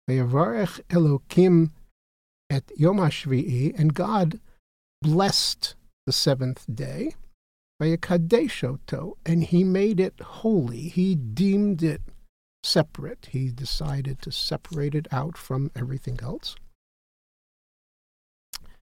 Vayavarech 0.09 0.81
Elokim 0.89 1.71
et 2.51 2.71
Yom 2.77 2.97
HaShvi'i, 2.97 3.79
and 3.79 3.95
God 3.95 4.41
blessed 5.03 5.77
the 6.07 6.13
seventh 6.13 6.65
day. 6.73 7.15
Vayakadeshoto, 7.81 9.15
and 9.25 9.45
he 9.45 9.65
made 9.65 9.99
it 9.99 10.21
holy. 10.21 10.89
He 10.89 11.15
deemed 11.15 11.83
it 11.83 12.03
separate. 12.63 13.29
He 13.31 13.51
decided 13.51 14.21
to 14.23 14.31
separate 14.31 14.95
it 14.95 15.09
out 15.11 15.39
from 15.39 15.71
everything 15.75 16.19
else. 16.23 16.57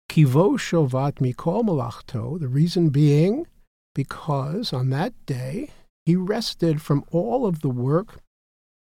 Kivo 0.09 0.57
shovat 0.57 1.15
mikol 1.15 1.65
malachto, 1.65 2.39
the 2.39 2.49
reason 2.49 2.91
being 2.91 3.47
because 3.95 4.73
on 4.73 4.91
that 4.91 5.13
day 5.27 5.71
he 6.05 6.15
rested 6.15 6.81
from 6.81 7.05
all 7.11 7.45
of 7.45 7.61
the 7.61 7.71
work 7.71 8.21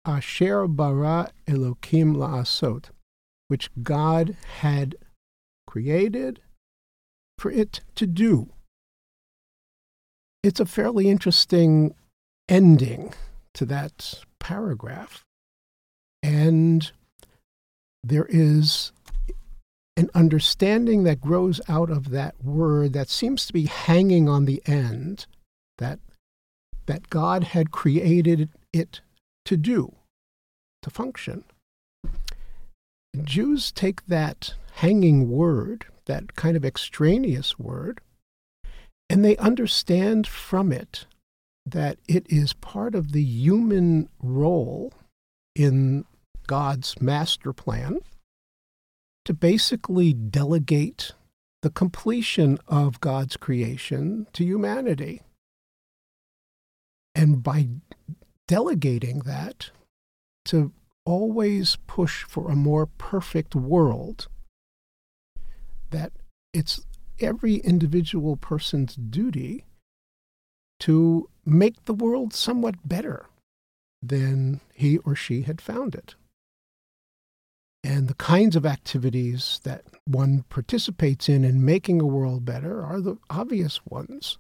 asher 0.04 0.68
bara 0.68 1.30
Elokim 1.48 2.16
la'asot, 2.16 2.86
which 3.50 3.70
God 3.84 4.36
had 4.62 4.96
created 5.68 6.42
for 7.38 7.52
it 7.52 7.82
to 7.96 8.08
do. 8.08 8.50
It's 10.44 10.60
a 10.60 10.66
fairly 10.66 11.08
interesting 11.10 11.94
ending 12.50 13.14
to 13.54 13.66
that 13.66 14.24
paragraph. 14.40 15.24
And 16.24 16.92
there 18.04 18.28
is 18.30 18.92
an 19.98 20.10
understanding 20.16 21.04
that 21.04 21.22
grows 21.22 21.62
out 21.68 21.90
of 21.90 22.10
that 22.10 22.44
word 22.44 22.94
that 22.94 23.10
seems 23.10 23.46
to 23.46 23.54
be 23.54 23.66
hanging 23.66 24.28
on 24.28 24.46
the 24.46 24.62
end, 24.66 25.28
that, 25.78 26.00
that 26.88 27.10
God 27.10 27.44
had 27.44 27.72
created 27.72 28.50
it 28.74 29.02
to 29.46 29.58
do, 29.58 29.96
to 30.82 30.90
function. 30.90 31.44
Jews 33.22 33.72
take 33.72 34.06
that 34.08 34.56
hanging 34.76 35.30
word, 35.30 35.86
that 36.06 36.36
kind 36.36 36.56
of 36.58 36.66
extraneous 36.66 37.60
word, 37.60 38.02
and 39.12 39.26
they 39.26 39.36
understand 39.36 40.26
from 40.26 40.72
it 40.72 41.06
that 41.66 41.98
it 42.08 42.26
is 42.30 42.54
part 42.54 42.96
of 42.96 43.12
the 43.12 43.22
human 43.22 44.08
role 44.24 44.94
in 45.54 46.06
God's 46.48 47.02
master 47.02 47.52
plan 47.52 48.00
to 49.26 49.34
basically 49.34 50.14
delegate 50.14 51.12
the 51.62 51.70
completion 51.70 52.58
of 52.70 53.02
God's 53.02 53.36
creation 53.36 54.28
to 54.32 54.46
humanity. 54.46 55.22
And 57.14 57.44
by 57.44 57.68
delegating 58.48 59.20
that 59.26 59.72
to 60.46 60.72
always 61.04 61.78
push 61.86 62.24
for 62.24 62.50
a 62.50 62.56
more 62.56 62.86
perfect 62.86 63.56
world, 63.56 64.30
that 65.90 66.14
it's 66.54 66.80
every 67.22 67.56
individual 67.56 68.36
person's 68.36 68.96
duty 68.96 69.66
to 70.80 71.30
make 71.46 71.86
the 71.86 71.94
world 71.94 72.34
somewhat 72.34 72.88
better 72.88 73.28
than 74.02 74.60
he 74.74 74.98
or 75.00 75.16
she 75.16 75.44
had 75.44 75.62
found 75.62 75.96
it. 75.96 76.16
And 77.84 78.08
the 78.08 78.16
kinds 78.16 78.56
of 78.56 78.66
activities 78.66 79.60
that 79.64 79.84
one 80.06 80.44
participates 80.50 81.28
in 81.28 81.44
in 81.44 81.66
making 81.66 82.00
a 82.00 82.06
world 82.06 82.46
better 82.46 82.84
are 82.84 83.02
the 83.02 83.18
obvious 83.30 83.80
ones. 83.86 84.38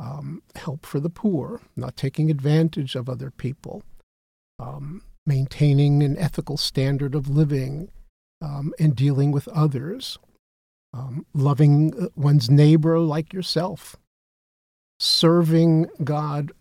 Um, 0.00 0.42
help 0.56 0.84
for 0.84 1.00
the 1.00 1.08
poor, 1.08 1.60
not 1.76 1.96
taking 1.96 2.30
advantage 2.30 2.94
of 2.94 3.08
other 3.08 3.30
people, 3.30 3.84
um, 4.58 5.02
maintaining 5.24 6.02
an 6.02 6.18
ethical 6.18 6.56
standard 6.56 7.14
of 7.14 7.28
living 7.28 7.90
um, 8.42 8.74
and 8.78 8.96
dealing 8.96 9.30
with 9.30 9.48
others, 9.48 10.18
um, 10.94 11.26
loving 11.34 11.92
uh, 12.00 12.08
one's 12.14 12.48
neighbor 12.48 13.00
like 13.00 13.32
yourself, 13.32 13.96
serving 15.00 15.88
God 16.04 16.52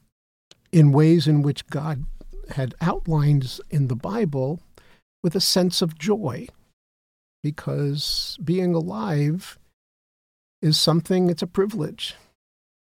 in 0.71 0.91
ways 0.91 1.27
in 1.27 1.43
which 1.43 1.67
God 1.67 2.05
had 2.49 2.73
outlined 2.81 3.59
in 3.69 3.87
the 3.87 3.95
Bible 3.95 4.59
with 5.21 5.35
a 5.35 5.39
sense 5.39 5.81
of 5.81 5.97
joy 5.97 6.47
because 7.43 8.37
being 8.43 8.73
alive 8.73 9.59
is 10.61 10.79
something, 10.79 11.29
it's 11.29 11.43
a 11.43 11.47
privilege. 11.47 12.15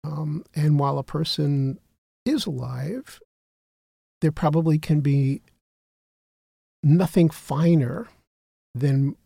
Um, 0.02 0.44
and 0.54 0.78
while 0.78 0.98
a 0.98 1.04
person 1.04 1.78
is 2.24 2.46
alive, 2.46 3.20
there 4.20 4.32
probably 4.32 4.78
can 4.78 5.00
be 5.00 5.42
nothing 6.82 7.28
finer 7.28 8.08
than, 8.74 9.16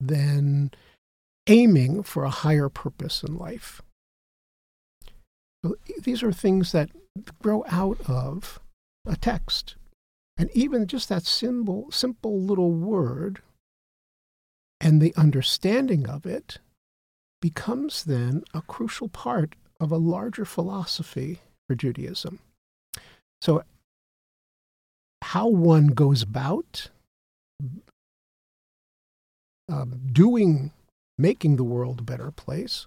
than 0.00 0.70
aiming 1.46 2.02
for 2.02 2.24
a 2.24 2.30
higher 2.30 2.68
purpose 2.68 3.22
in 3.22 3.36
life. 3.36 3.82
So 5.64 5.76
these 6.02 6.22
are 6.22 6.32
things 6.32 6.72
that 6.72 6.90
grow 7.42 7.64
out 7.68 7.98
of 8.08 8.60
a 9.06 9.16
text. 9.16 9.76
And 10.36 10.50
even 10.52 10.86
just 10.86 11.08
that 11.08 11.24
simple, 11.24 11.90
simple 11.90 12.40
little 12.40 12.72
word 12.72 13.40
and 14.80 15.00
the 15.00 15.14
understanding 15.16 16.08
of 16.08 16.26
it 16.26 16.58
becomes 17.40 18.04
then 18.04 18.42
a 18.52 18.62
crucial 18.62 19.08
part 19.08 19.54
of 19.80 19.92
a 19.92 19.96
larger 19.96 20.44
philosophy 20.44 21.40
for 21.66 21.74
Judaism. 21.74 22.38
So, 23.40 23.64
how 25.22 25.48
one 25.48 25.88
goes 25.88 26.22
about 26.22 26.90
um, 29.68 30.00
doing, 30.12 30.72
making 31.18 31.56
the 31.56 31.64
world 31.64 32.00
a 32.00 32.04
better 32.04 32.30
place. 32.30 32.86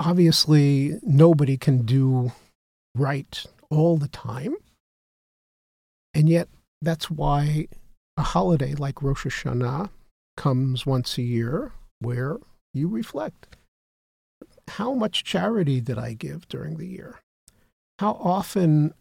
Obviously, 0.00 0.98
nobody 1.02 1.56
can 1.56 1.82
do 1.82 2.32
right 2.94 3.44
all 3.70 3.96
the 3.96 4.08
time. 4.08 4.56
And 6.12 6.28
yet, 6.28 6.48
that's 6.82 7.10
why 7.10 7.68
a 8.16 8.22
holiday 8.22 8.74
like 8.74 9.02
Rosh 9.02 9.26
Hashanah 9.26 9.90
comes 10.36 10.86
once 10.86 11.18
a 11.18 11.22
year 11.22 11.72
where 12.00 12.38
you 12.72 12.88
reflect. 12.88 13.56
How 14.68 14.94
much 14.94 15.24
charity 15.24 15.80
did 15.80 15.98
I 15.98 16.14
give 16.14 16.48
during 16.48 16.76
the 16.76 16.86
year? 16.86 17.20
How 17.98 18.12
often 18.12 18.94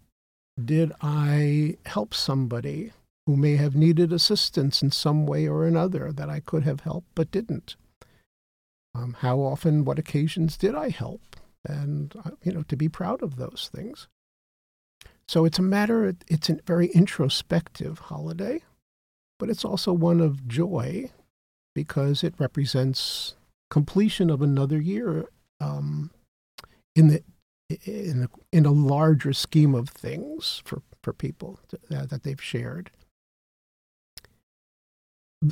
did 0.64 0.92
I 1.02 1.78
help 1.86 2.14
somebody 2.14 2.92
who 3.26 3.36
may 3.36 3.56
have 3.56 3.76
needed 3.76 4.12
assistance 4.12 4.82
in 4.82 4.92
some 4.92 5.26
way 5.26 5.48
or 5.48 5.66
another 5.66 6.12
that 6.12 6.30
I 6.30 6.40
could 6.40 6.64
have 6.64 6.82
helped 6.82 7.08
but 7.16 7.32
didn't? 7.32 7.76
Um, 8.96 9.18
how 9.20 9.40
often, 9.40 9.86
what 9.86 9.98
occasions 9.98 10.58
did 10.58 10.76
I 10.76 10.90
help? 10.90 11.22
And, 11.66 12.14
uh, 12.24 12.32
you 12.44 12.52
know, 12.52 12.64
to 12.64 12.76
be 12.76 12.90
proud 12.90 13.24
of 13.24 13.38
those 13.38 13.70
things. 13.74 14.08
So 15.28 15.46
it's 15.46 15.60
a 15.60 15.64
matter, 15.64 16.14
it's 16.28 16.50
a 16.50 16.60
very 16.66 16.88
introspective 16.88 17.98
holiday, 18.00 18.62
but 19.40 19.50
it's 19.50 19.66
also 19.66 19.94
one 19.94 20.20
of 20.20 20.48
joy 20.48 21.10
because 21.74 22.24
it 22.24 22.36
represents 22.38 23.36
completion 23.70 24.30
of 24.30 24.42
another 24.42 24.80
year 24.80 25.30
um, 25.60 26.12
in 26.96 27.08
the 27.08 27.24
in 27.86 28.24
a, 28.24 28.56
in 28.56 28.66
a 28.66 28.72
larger 28.72 29.34
scheme 29.34 29.74
of 29.74 29.90
things 29.90 30.62
for, 30.66 30.82
for 31.02 31.14
people 31.14 31.60
to, 31.70 31.80
uh, 31.98 32.06
that 32.06 32.24
they've 32.24 32.44
shared. 32.44 32.92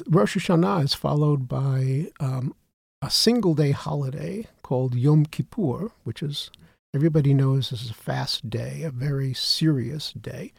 Rosh 0.08 0.38
Hashanah 0.38 0.86
is 0.86 0.93
followed 0.93 1.47
by 1.49 2.12
um, 2.19 2.56
a 3.01 3.10
single 3.10 3.54
day 3.54 3.71
holiday 3.71 4.47
called 4.63 4.95
Yom 4.95 5.25
Kippur, 5.25 5.91
which 6.04 6.23
is 6.23 6.49
everybody 6.93 7.34
knows 7.34 7.69
this 7.69 7.84
is 7.84 7.89
a 7.89 7.95
fast 7.95 8.49
day, 8.49 8.84
a 8.84 8.91
very 8.91 9.34
serious 9.34 10.13
day. 10.13 10.54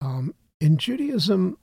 Um, 0.00 0.34
in 0.60 0.78
Judaism, 0.78 1.58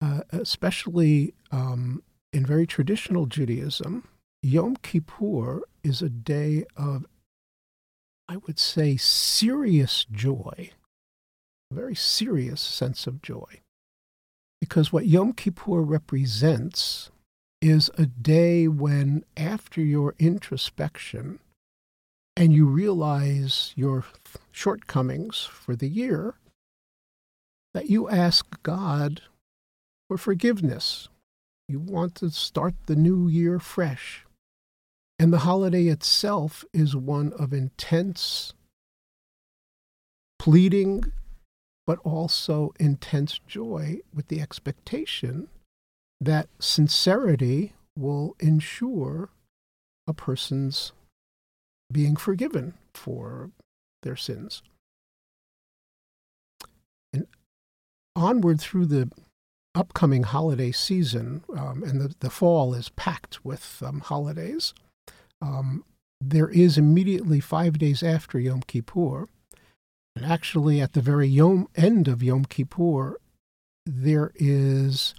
uh, 0.00 0.22
especially 0.30 1.34
um, 1.52 2.02
in 2.32 2.44
very 2.44 2.66
traditional 2.66 3.26
Judaism, 3.26 4.08
Yom 4.42 4.76
Kippur 4.76 5.62
is 5.84 6.02
a 6.02 6.08
day 6.08 6.64
of, 6.76 7.06
I 8.28 8.38
would 8.38 8.58
say, 8.58 8.96
serious 8.96 10.06
joy, 10.10 10.70
a 11.70 11.74
very 11.74 11.94
serious 11.94 12.60
sense 12.60 13.06
of 13.06 13.22
joy. 13.22 13.60
Because 14.60 14.92
what 14.92 15.06
Yom 15.06 15.32
Kippur 15.32 15.82
represents 15.82 17.10
is 17.60 17.90
a 17.96 18.06
day 18.06 18.68
when, 18.68 19.24
after 19.36 19.80
your 19.80 20.14
introspection, 20.18 21.38
and 22.36 22.52
you 22.52 22.66
realize 22.66 23.72
your 23.76 24.04
shortcomings 24.50 25.48
for 25.50 25.74
the 25.76 25.88
year, 25.88 26.34
that 27.74 27.90
you 27.90 28.08
ask 28.08 28.62
God 28.62 29.22
for 30.08 30.16
forgiveness. 30.16 31.08
You 31.68 31.78
want 31.78 32.14
to 32.16 32.30
start 32.30 32.74
the 32.86 32.96
new 32.96 33.28
year 33.28 33.58
fresh. 33.58 34.24
And 35.18 35.32
the 35.32 35.40
holiday 35.40 35.86
itself 35.86 36.64
is 36.72 36.96
one 36.96 37.32
of 37.34 37.52
intense 37.52 38.54
pleading, 40.38 41.12
but 41.90 41.98
also 42.04 42.72
intense 42.78 43.40
joy 43.48 43.98
with 44.14 44.28
the 44.28 44.40
expectation 44.40 45.48
that 46.20 46.48
sincerity 46.60 47.72
will 47.98 48.36
ensure 48.38 49.28
a 50.06 50.14
person's 50.14 50.92
being 51.90 52.14
forgiven 52.14 52.74
for 52.94 53.50
their 54.04 54.14
sins. 54.14 54.62
And 57.12 57.26
onward 58.14 58.60
through 58.60 58.86
the 58.86 59.10
upcoming 59.74 60.22
holiday 60.22 60.70
season, 60.70 61.42
um, 61.58 61.82
and 61.82 62.00
the, 62.00 62.14
the 62.20 62.30
fall 62.30 62.72
is 62.72 62.90
packed 62.90 63.44
with 63.44 63.82
um, 63.84 63.98
holidays, 63.98 64.74
um, 65.42 65.84
there 66.20 66.50
is 66.50 66.78
immediately 66.78 67.40
five 67.40 67.78
days 67.78 68.00
after 68.04 68.38
Yom 68.38 68.60
Kippur, 68.60 69.26
and 70.20 70.30
actually 70.30 70.82
at 70.82 70.92
the 70.92 71.00
very 71.00 71.26
Yom, 71.26 71.66
end 71.76 72.06
of 72.06 72.22
Yom 72.22 72.44
Kippur, 72.44 73.18
there 73.86 74.32
is 74.34 75.14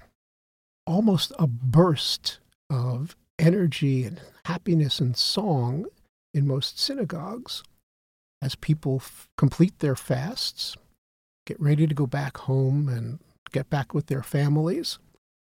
almost 0.85 1.31
a 1.39 1.47
burst 1.47 2.39
of 2.69 3.15
energy 3.39 4.03
and 4.03 4.21
happiness 4.45 4.99
and 4.99 5.17
song 5.17 5.85
in 6.35 6.47
most 6.47 6.79
synagogues 6.79 7.63
as 8.43 8.53
people 8.53 8.97
f- 8.97 9.27
complete 9.37 9.79
their 9.79 9.95
fasts, 9.95 10.75
get 11.47 11.59
ready 11.59 11.87
to 11.87 11.95
go 11.95 12.05
back 12.05 12.37
home 12.37 12.87
and 12.87 13.19
get 13.51 13.71
back 13.71 13.95
with 13.95 14.05
their 14.05 14.23
families, 14.23 14.99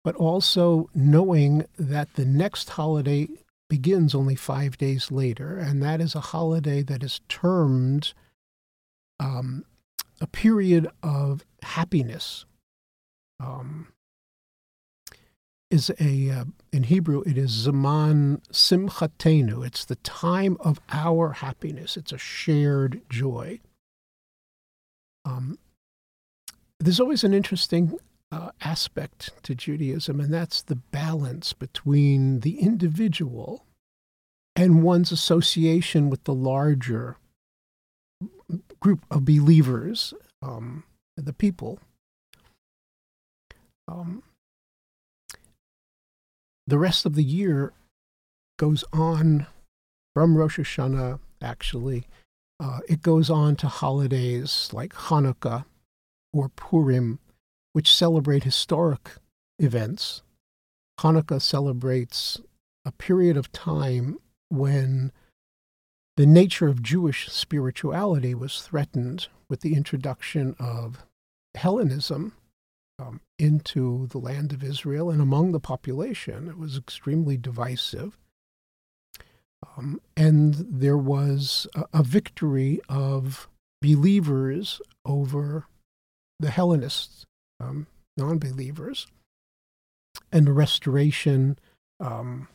but 0.03 0.17
also 0.17 0.89
knowing 0.95 1.67
that 1.79 2.15
the 2.15 2.25
next 2.25 2.71
holiday 2.71 3.29
begins 3.69 4.15
only 4.15 4.37
five 4.37 4.79
days 4.79 5.11
later, 5.11 5.59
and 5.59 5.83
that 5.83 6.01
is 6.01 6.15
a 6.15 6.21
holiday 6.21 6.83
that 6.83 7.03
is 7.03 7.21
termed 7.29 8.15
um, 9.25 9.65
a 10.21 10.27
period 10.27 10.87
of 11.03 11.45
happiness. 11.63 12.45
Um, 13.41 13.89
is 15.71 15.91
a 15.99 16.31
uh, 16.31 16.45
in 16.73 16.85
Hebrew 16.85 17.23
it 17.23 17.37
is 17.37 17.51
zaman 17.51 18.43
simchatenu. 18.53 19.67
It's 19.67 19.85
the 19.85 19.97
time 19.97 20.57
of 20.61 20.79
our 20.93 21.33
happiness. 21.33 21.97
It's 21.97 22.13
a 22.13 22.19
shared 22.19 23.01
joy. 23.09 23.61
Um, 25.25 25.59
there's 26.79 27.01
always 27.01 27.25
an 27.25 27.35
interesting 27.35 27.99
uh, 28.31 28.51
aspect 28.61 29.31
to 29.43 29.55
Judaism, 29.55 30.21
and 30.21 30.33
that's 30.33 30.63
the 30.63 30.77
balance 30.77 31.53
between 31.55 32.41
the 32.41 32.61
individual 32.61 33.65
and 34.55 34.83
one's 34.83 35.11
association 35.11 36.11
with 36.11 36.25
the 36.25 36.35
larger 36.35 37.17
group 38.85 39.07
of 39.11 39.25
believers 39.25 40.13
um, 40.43 40.85
the 41.17 41.33
people. 41.33 41.79
Um, 43.89 44.23
the 46.67 46.79
rest 46.79 47.07
of 47.07 47.15
the 47.15 47.25
year 47.25 47.73
goes 48.59 48.85
on 48.93 49.47
from 50.13 50.37
Rosh 50.37 50.59
Hashanah, 50.59 51.19
actually. 51.41 52.07
Uh, 52.61 52.81
it 52.87 53.01
goes 53.01 53.31
on 53.31 53.57
to 53.57 53.69
holidays 53.69 54.69
like 54.71 54.93
Hanukkah 54.93 55.65
or 56.35 56.51
Purim, 56.51 57.21
which 57.73 57.95
celebrate 57.95 58.45
historic 58.45 59.13
events. 59.59 60.21
Hanukkah 61.01 61.41
celebrates 61.41 62.39
a 62.85 62.93
period 62.93 63.39
of 63.39 63.51
time 63.51 64.19
when 64.51 65.11
the 66.17 66.27
nature 66.27 66.69
of 66.69 66.83
Jewish 66.83 67.29
spirituality 67.29 68.35
was 68.35 68.63
threatened 68.63 69.29
with 69.49 69.61
the 69.61 69.75
introduction 69.75 70.55
of 70.59 71.05
Hellenism 71.55 72.35
um, 72.99 73.21
into 73.39 74.07
the 74.09 74.19
land 74.19 74.53
of 74.53 74.63
Israel 74.63 75.11
and 75.11 75.21
among 75.21 75.53
the 75.53 75.61
population. 75.61 76.49
It 76.49 76.57
was 76.57 76.77
extremely 76.77 77.37
divisive. 77.37 78.17
Um, 79.77 80.01
and 80.17 80.55
there 80.55 80.99
was 80.99 81.67
a, 81.75 81.85
a 81.95 82.03
victory 82.03 82.81
of 82.89 83.49
believers 83.83 84.81
over 85.05 85.67
the 86.39 86.51
Hellenists, 86.51 87.25
um, 87.59 87.87
non 88.17 88.39
believers, 88.39 89.07
and 90.31 90.47
the 90.47 90.53
restoration 90.53 91.59
um, 91.99 92.49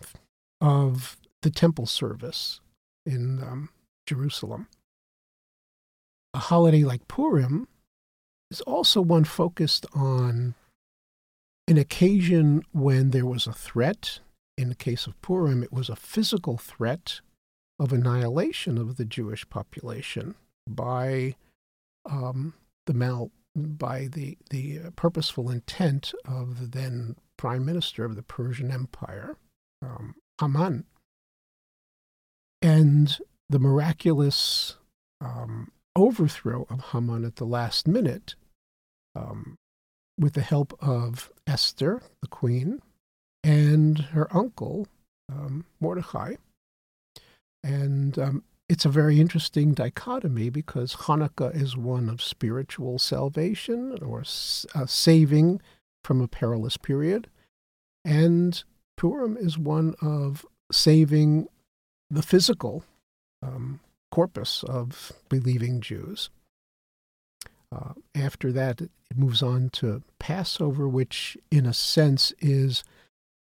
of 0.62 1.18
the 1.42 1.50
temple 1.50 1.86
service 1.86 2.62
in 3.06 3.42
um, 3.42 3.70
Jerusalem. 4.06 4.68
A 6.34 6.40
holiday 6.40 6.84
like 6.84 7.08
Purim 7.08 7.68
is 8.52 8.62
also 8.62 9.02
one 9.02 9.24
focused 9.24 9.86
on 9.94 10.56
an 11.68 11.78
occasion 11.78 12.64
when 12.72 13.12
there 13.12 13.26
was 13.26 13.48
a 13.48 13.54
threat. 13.54 14.20
In 14.58 14.70
the 14.70 14.76
case 14.76 15.08
of 15.08 15.20
Purim, 15.22 15.64
it 15.64 15.72
was 15.72 15.90
a 15.90 15.96
physical 15.96 16.58
threat 16.58 17.22
of 17.80 17.94
annihilation 17.94 18.78
of 18.78 18.98
the 18.98 19.06
Jewish 19.06 19.50
population 19.50 20.36
by 20.68 21.36
um, 22.10 22.54
the 22.86 22.94
mal 22.94 23.32
by 23.56 24.08
the 24.12 24.38
the 24.50 24.92
purposeful 24.96 25.50
intent 25.50 26.14
of 26.26 26.60
the 26.60 26.68
then 26.68 27.16
prime 27.38 27.66
minister 27.66 28.04
of 28.04 28.16
the 28.16 28.24
Persian 28.24 28.72
Empire, 28.72 29.38
um, 29.82 30.16
Haman, 30.40 30.86
and 32.62 33.18
the 33.50 33.60
miraculous 33.60 34.78
um, 35.22 35.72
overthrow 35.96 36.66
of 36.70 36.92
Haman 36.92 37.26
at 37.26 37.38
the 37.38 37.46
last 37.46 37.88
minute 37.88 38.36
um, 39.16 39.58
with 40.18 40.34
the 40.34 40.42
help 40.42 40.78
of 40.82 41.32
Esther, 41.48 42.02
the 42.22 42.28
queen, 42.28 42.82
and 43.44 44.00
her 44.00 44.28
uncle, 44.36 44.88
um, 45.32 45.66
Mordecai. 45.80 46.36
And 47.64 48.18
um, 48.20 48.44
it's 48.68 48.86
a 48.86 48.90
very 48.90 49.20
interesting 49.20 49.74
dichotomy 49.74 50.50
because 50.50 50.96
Hanukkah 50.96 51.56
is 51.56 51.76
one 51.76 52.08
of 52.08 52.22
spiritual 52.22 53.00
salvation 53.00 53.98
or 54.02 54.24
uh, 54.76 54.86
saving 54.86 55.62
from 56.04 56.22
a 56.22 56.28
perilous 56.28 56.78
period, 56.78 57.30
and 58.06 58.64
Purim 58.96 59.36
is 59.38 59.58
one 59.58 59.96
of 60.02 60.46
saving 60.72 61.48
the 62.10 62.22
physical 62.22 62.84
um, 63.44 63.80
corpus 64.12 64.64
of 64.64 65.12
believing 65.30 65.82
Jews. 65.82 66.30
Uh, 67.72 67.94
after 68.16 68.52
that, 68.52 68.82
it 68.82 68.90
moves 69.16 69.44
on 69.44 69.70
to 69.70 70.02
Passover, 70.18 70.88
which, 70.88 71.38
in 71.52 71.66
a 71.66 71.74
sense, 71.74 72.34
is 72.40 72.84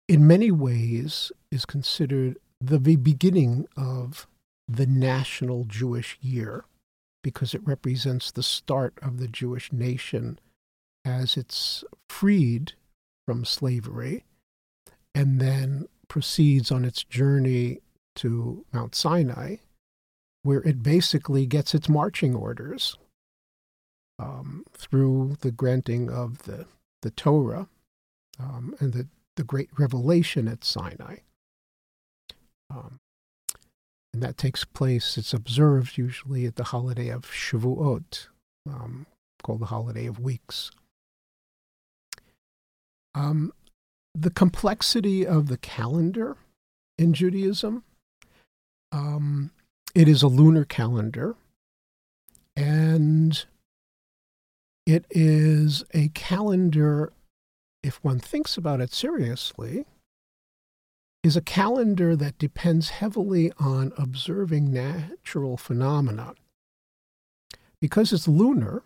in 0.08 0.28
many 0.28 0.52
ways 0.52 1.32
is 1.52 1.66
considered 1.66 2.38
the 2.62 2.80
beginning 2.80 3.68
of 3.76 4.28
the 4.68 4.86
national 4.86 5.66
Jewish 5.66 6.18
year 6.22 6.66
because 7.24 7.54
it 7.54 7.66
represents 7.66 8.32
the 8.32 8.44
start 8.44 8.94
of 9.02 9.20
the 9.20 9.28
Jewish 9.28 9.72
nation 9.72 10.40
as 11.04 11.38
it's 11.38 11.84
freed 12.10 12.74
from 13.28 13.46
slavery 13.46 14.24
and 15.14 15.40
then 15.40 15.88
proceeds 16.08 16.72
on 16.72 16.86
its 16.86 17.04
journey 17.04 17.82
to 18.16 18.66
Mount 18.72 18.96
Sinai, 18.96 19.58
where 20.44 20.62
it 20.62 20.84
basically 20.84 21.46
gets 21.46 21.74
its 21.74 21.90
marching 21.90 22.36
orders 22.36 22.98
um, 24.20 24.66
through 24.74 25.38
the 25.42 25.52
granting 25.52 26.10
of 26.10 26.44
the, 26.44 26.66
the 27.02 27.12
Torah 27.12 27.68
um, 28.40 28.76
and 28.80 28.94
the, 28.94 29.08
the 29.36 29.44
great 29.44 29.70
revelation 29.78 30.48
at 30.48 30.64
Sinai. 30.64 31.18
Um, 32.70 33.00
and 34.14 34.24
that 34.24 34.38
takes 34.38 34.64
place, 34.64 35.18
it's 35.18 35.34
observed 35.34 35.98
usually 35.98 36.46
at 36.46 36.56
the 36.56 36.66
holiday 36.66 37.10
of 37.10 37.24
Shavuot, 37.24 38.28
um, 38.68 39.06
called 39.44 39.60
the 39.60 39.66
holiday 39.66 40.06
of 40.06 40.20
weeks. 40.20 40.72
Um, 43.14 43.52
the 44.14 44.30
complexity 44.30 45.28
of 45.28 45.48
the 45.48 45.58
calendar 45.58 46.38
in 46.98 47.14
Judaism 47.14 47.84
um, 48.92 49.52
it 49.94 50.08
is 50.08 50.22
a 50.22 50.28
lunar 50.28 50.66
calendar, 50.66 51.36
and 52.56 53.46
it 54.86 55.06
is 55.10 55.84
a 55.94 56.10
calendar, 56.10 57.12
if 57.82 58.04
one 58.04 58.20
thinks 58.20 58.58
about 58.58 58.82
it 58.82 58.94
seriously, 58.94 59.86
is 61.24 61.36
a 61.36 61.42
calendar 61.42 62.16
that 62.16 62.38
depends 62.38 62.90
heavily 62.90 63.52
on 63.60 63.92
observing 63.98 64.72
natural 64.72 65.58
phenomena. 65.58 66.36
Because 67.82 68.14
it's 68.14 68.28
lunar, 68.28 68.84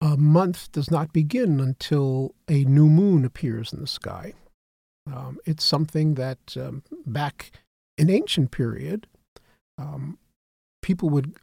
a 0.00 0.16
month 0.16 0.70
does 0.70 0.90
not 0.90 1.12
begin 1.12 1.60
until 1.60 2.34
a 2.46 2.64
new 2.64 2.88
moon 2.88 3.24
appears 3.24 3.72
in 3.72 3.80
the 3.80 3.86
sky. 3.86 4.34
Um, 5.06 5.38
it's 5.46 5.64
something 5.64 6.14
that 6.14 6.56
um, 6.56 6.82
back 7.06 7.52
in 7.98 8.08
ancient 8.08 8.52
period, 8.52 9.06
um, 9.76 10.18
people 10.80 11.10
would 11.10 11.34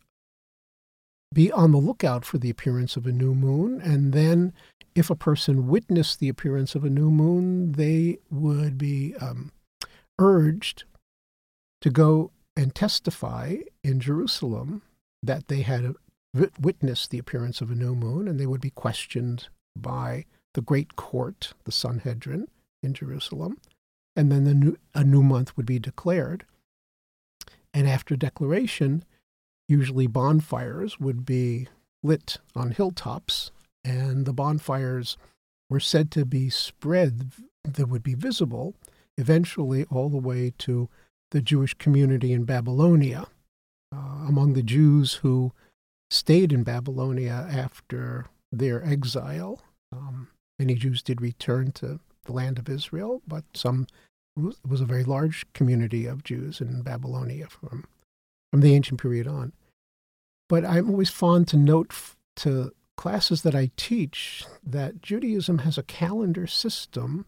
be 1.34 1.52
on 1.52 1.72
the 1.72 1.78
lookout 1.78 2.24
for 2.24 2.38
the 2.38 2.50
appearance 2.50 2.96
of 2.96 3.06
a 3.06 3.12
new 3.12 3.36
moon, 3.36 3.82
and 3.82 4.14
then 4.14 4.54
if 4.96 5.10
a 5.10 5.16
person 5.16 5.68
witnessed 5.68 6.20
the 6.20 6.30
appearance 6.30 6.74
of 6.74 6.86
a 6.86 6.90
new 6.90 7.12
moon, 7.12 7.74
they 7.74 8.18
would 8.32 8.78
be 8.78 9.14
um, 9.20 9.52
urged 10.18 10.86
to 11.82 11.90
go 11.90 12.32
and 12.56 12.74
testify 12.74 13.58
in 13.84 14.00
Jerusalem 14.00 14.82
that 15.22 15.50
they 15.50 15.62
had 15.62 15.94
witnessed 16.60 17.12
the 17.12 17.20
appearance 17.20 17.60
of 17.60 17.70
a 17.70 17.76
new 17.76 17.96
moon, 17.96 18.28
and 18.28 18.40
they 18.40 18.46
would 18.46 18.62
be 18.62 18.70
questioned 18.70 19.50
by 19.76 20.26
the 20.54 20.62
great 20.62 20.96
court, 20.96 21.54
the 21.66 21.72
Sanhedrin 21.72 22.48
in 22.82 22.94
Jerusalem 22.94 23.58
and 24.16 24.32
then 24.32 24.44
the 24.46 24.54
new, 24.54 24.78
a 24.94 25.04
new 25.04 25.24
month 25.24 25.56
would 25.58 25.66
be 25.66 25.80
declared. 25.80 26.46
And 27.74 27.88
after 27.88 28.16
declaration, 28.16 29.04
usually 29.68 30.08
bonfires 30.08 31.00
would 31.00 31.26
be 31.26 31.68
lit 32.04 32.38
on 32.56 32.72
hilltops, 32.72 33.52
and 33.84 34.26
the 34.26 34.34
bonfires 34.34 35.18
were 35.70 35.80
said 35.80 36.12
to 36.12 36.26
be 36.26 36.50
spread 36.50 37.32
that 37.64 37.90
would 37.90 38.04
be 38.04 38.14
visible 38.14 38.76
eventually 39.18 39.86
all 39.90 40.10
the 40.10 40.18
way 40.18 40.54
to 40.58 40.90
the 41.32 41.42
Jewish 41.42 41.74
community 41.74 42.32
in 42.32 42.44
Babylonia. 42.44 43.28
Uh, 43.94 44.26
among 44.28 44.54
the 44.54 44.64
Jews 44.64 45.16
who 45.16 45.52
stayed 46.10 46.52
in 46.52 46.64
Babylonia 46.64 47.48
after 47.50 48.26
their 48.52 48.86
exile, 48.86 49.62
um, 49.92 50.30
many 50.60 50.76
Jews 50.76 51.02
did 51.02 51.22
return 51.22 51.72
to 51.74 52.00
the 52.26 52.34
land 52.34 52.60
of 52.60 52.70
Israel, 52.70 53.22
but 53.28 53.44
some 53.54 53.88
was 54.36 54.82
a 54.82 54.86
very 54.86 55.04
large 55.04 55.46
community 55.54 56.06
of 56.06 56.24
Jews 56.24 56.60
in 56.60 56.82
Babylonia 56.82 57.48
from 57.48 57.86
from 58.52 58.62
the 58.62 58.74
ancient 58.74 59.02
period 59.02 59.28
on. 59.28 59.54
But 60.48 60.66
I'm 60.66 60.90
always 60.90 61.10
fond 61.10 61.48
to 61.50 61.58
note 61.58 61.88
f- 61.90 62.16
to 62.38 62.72
classes 62.98 63.42
that 63.42 63.56
I 63.56 63.72
teach 63.76 64.46
that 64.64 65.02
Judaism 65.02 65.60
has 65.60 65.78
a 65.78 65.84
calendar 65.84 66.48
system 66.48 67.26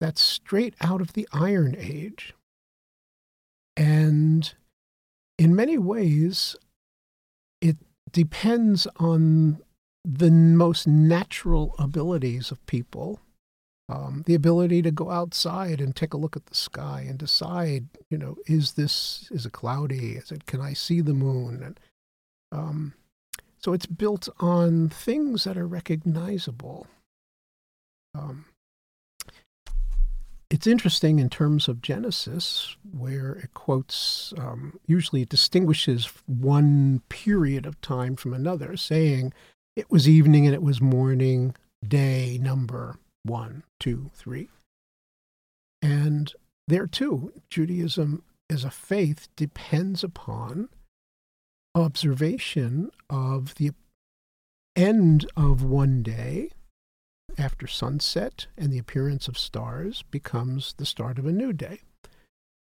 that's 0.00 0.20
straight 0.20 0.74
out 0.80 1.00
of 1.00 1.12
the 1.12 1.28
Iron 1.32 1.76
Age. 1.78 2.34
And 3.76 4.52
in 5.38 5.54
many 5.54 5.78
ways, 5.78 6.56
it 7.60 7.76
depends 8.10 8.86
on 8.96 9.60
the 10.04 10.30
most 10.30 10.86
natural 10.86 11.74
abilities 11.78 12.50
of 12.50 12.64
people 12.66 13.20
um, 13.88 14.22
the 14.26 14.34
ability 14.34 14.82
to 14.82 14.90
go 14.90 15.10
outside 15.10 15.80
and 15.80 15.96
take 15.96 16.12
a 16.12 16.18
look 16.18 16.36
at 16.36 16.46
the 16.46 16.54
sky 16.54 17.06
and 17.08 17.18
decide, 17.18 17.86
you 18.10 18.18
know, 18.18 18.36
is 18.46 18.72
this 18.72 19.28
is 19.30 19.46
it 19.46 19.52
cloudy? 19.52 20.12
Is 20.12 20.30
it 20.30 20.46
can 20.46 20.60
I 20.60 20.74
see 20.74 21.00
the 21.00 21.14
moon? 21.14 21.62
And 21.62 21.80
um, 22.52 22.92
So 23.60 23.72
it's 23.72 23.86
built 23.86 24.28
on 24.40 24.90
things 24.90 25.44
that 25.44 25.56
are 25.56 25.66
recognizable. 25.66 26.86
Um, 28.14 28.44
it's 30.50 30.66
interesting 30.66 31.18
in 31.18 31.28
terms 31.28 31.68
of 31.68 31.82
Genesis, 31.82 32.76
where 32.90 33.32
it 33.32 33.52
quotes, 33.52 34.32
um, 34.38 34.78
usually 34.86 35.22
it 35.22 35.28
distinguishes 35.28 36.10
one 36.26 37.02
period 37.10 37.66
of 37.66 37.80
time 37.82 38.16
from 38.16 38.32
another, 38.32 38.76
saying 38.76 39.32
it 39.76 39.90
was 39.90 40.08
evening 40.08 40.46
and 40.46 40.54
it 40.54 40.62
was 40.62 40.80
morning, 40.80 41.54
day 41.86 42.38
number 42.40 42.96
one, 43.22 43.64
two, 43.78 44.10
three. 44.14 44.48
And 45.82 46.32
there 46.66 46.86
too, 46.86 47.32
Judaism 47.50 48.22
as 48.50 48.64
a 48.64 48.70
faith 48.70 49.28
depends 49.36 50.02
upon 50.02 50.68
observation 51.74 52.90
of 53.10 53.54
the 53.56 53.72
end 54.74 55.26
of 55.36 55.62
one 55.62 56.02
day 56.02 56.50
after 57.36 57.66
sunset 57.66 58.46
and 58.56 58.72
the 58.72 58.78
appearance 58.78 59.28
of 59.28 59.38
stars 59.38 60.02
becomes 60.10 60.74
the 60.78 60.86
start 60.86 61.18
of 61.18 61.26
a 61.26 61.32
new 61.32 61.52
day. 61.52 61.80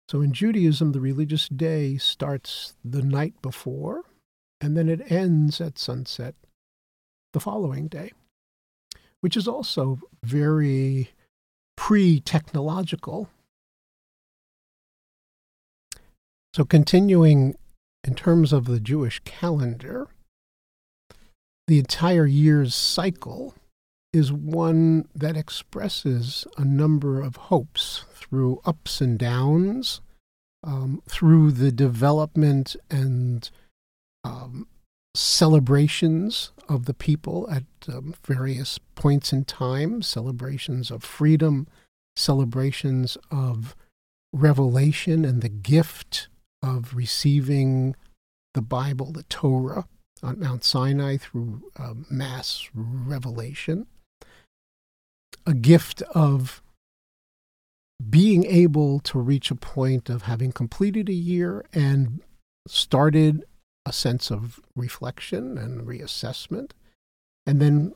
So 0.08 0.20
in 0.20 0.32
Judaism, 0.32 0.92
the 0.92 1.00
religious 1.00 1.48
day 1.48 1.96
starts 1.96 2.74
the 2.84 3.02
night 3.02 3.34
before 3.42 4.02
and 4.60 4.76
then 4.76 4.88
it 4.88 5.10
ends 5.10 5.60
at 5.60 5.78
sunset 5.78 6.34
the 7.32 7.40
following 7.40 7.88
day, 7.88 8.12
which 9.26 9.36
is 9.36 9.48
also 9.48 9.98
very 10.22 11.10
pre 11.76 12.20
technological. 12.20 13.28
So, 16.54 16.64
continuing 16.64 17.56
in 18.04 18.14
terms 18.14 18.52
of 18.52 18.66
the 18.66 18.78
Jewish 18.78 19.18
calendar, 19.24 20.06
the 21.66 21.80
entire 21.80 22.26
year's 22.26 22.72
cycle 22.72 23.56
is 24.12 24.32
one 24.32 25.08
that 25.12 25.36
expresses 25.36 26.46
a 26.56 26.64
number 26.64 27.20
of 27.20 27.34
hopes 27.50 28.04
through 28.14 28.60
ups 28.64 29.00
and 29.00 29.18
downs, 29.18 30.00
um, 30.62 31.02
through 31.08 31.50
the 31.50 31.72
development 31.72 32.76
and 32.88 33.50
um, 34.22 34.68
celebrations 35.16 36.52
of 36.68 36.86
the 36.86 36.94
people 36.94 37.48
at 37.50 37.64
um, 37.88 38.14
various 38.24 38.78
points 38.94 39.32
in 39.32 39.44
time, 39.44 40.02
celebrations 40.02 40.90
of 40.90 41.02
freedom, 41.04 41.66
celebrations 42.16 43.16
of 43.30 43.76
revelation 44.32 45.24
and 45.24 45.42
the 45.42 45.48
gift 45.48 46.28
of 46.62 46.94
receiving 46.94 47.94
the 48.54 48.62
Bible, 48.62 49.12
the 49.12 49.22
Torah, 49.24 49.86
on 50.22 50.40
Mount 50.40 50.64
Sinai 50.64 51.16
through 51.18 51.62
uh, 51.78 51.94
mass 52.10 52.68
revelation, 52.74 53.86
a 55.46 55.54
gift 55.54 56.02
of 56.14 56.62
being 58.10 58.44
able 58.44 59.00
to 59.00 59.18
reach 59.18 59.50
a 59.50 59.54
point 59.54 60.10
of 60.10 60.22
having 60.22 60.52
completed 60.52 61.08
a 61.08 61.14
year 61.14 61.64
and 61.72 62.20
started 62.66 63.44
a 63.86 63.92
sense 63.92 64.30
of 64.30 64.60
reflection 64.74 65.56
and 65.56 65.86
reassessment, 65.86 66.72
and 67.46 67.62
then 67.62 67.94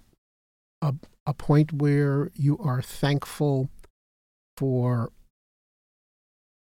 a, 0.80 0.94
a 1.26 1.34
point 1.34 1.72
where 1.72 2.30
you 2.34 2.56
are 2.58 2.80
thankful 2.80 3.68
for 4.56 5.10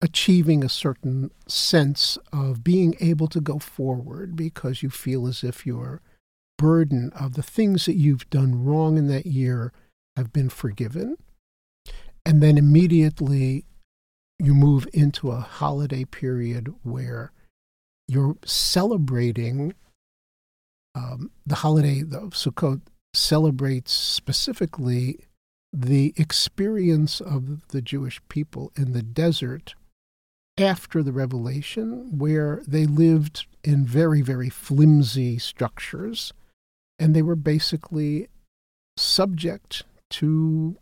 achieving 0.02 0.64
a 0.64 0.70
certain 0.70 1.32
sense 1.48 2.18
of 2.34 2.64
being 2.64 2.96
able 3.00 3.28
to 3.28 3.40
go 3.40 3.58
forward 3.58 4.36
because 4.36 4.84
you 4.84 4.90
feel 4.90 5.26
as 5.26 5.44
if 5.44 5.66
your 5.66 6.02
burden 6.58 7.12
of 7.20 7.34
the 7.34 7.42
things 7.42 7.86
that 7.86 7.96
you've 7.96 8.30
done 8.30 8.64
wrong 8.64 8.98
in 8.98 9.08
that 9.08 9.26
year 9.26 9.72
have 10.18 10.34
been 10.34 10.50
forgiven. 10.50 11.18
And 12.26 12.44
then 12.44 12.58
immediately 12.58 13.66
you 14.38 14.54
move 14.54 14.88
into 14.94 15.32
a 15.32 15.40
holiday 15.40 16.04
period 16.04 16.74
where 16.84 17.32
you're 18.08 18.38
celebrating 18.46 19.74
um, 20.96 21.32
the 21.46 21.56
holiday 21.56 22.02
of 22.02 22.32
Sukkot 22.34 22.82
celebrates 23.14 23.92
specifically 23.92 25.20
the 25.74 26.14
experience 26.16 27.20
of 27.20 27.68
the 27.70 27.82
Jewish 27.82 28.22
people 28.30 28.72
in 28.78 28.94
the 28.94 29.04
desert 29.04 29.76
after 30.58 31.04
the 31.04 31.12
revelation, 31.12 32.18
where 32.18 32.62
they 32.66 32.86
lived 32.86 33.46
in 33.64 33.86
very, 33.86 34.22
very 34.22 34.50
flimsy 34.50 35.38
structures, 35.38 36.32
and 36.98 37.14
they 37.14 37.22
were 37.22 37.36
basically 37.36 38.30
subject 38.96 39.84
to 40.10 40.78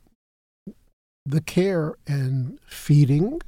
the 1.26 1.42
care 1.42 1.96
and 2.06 2.60
feeding 2.68 3.42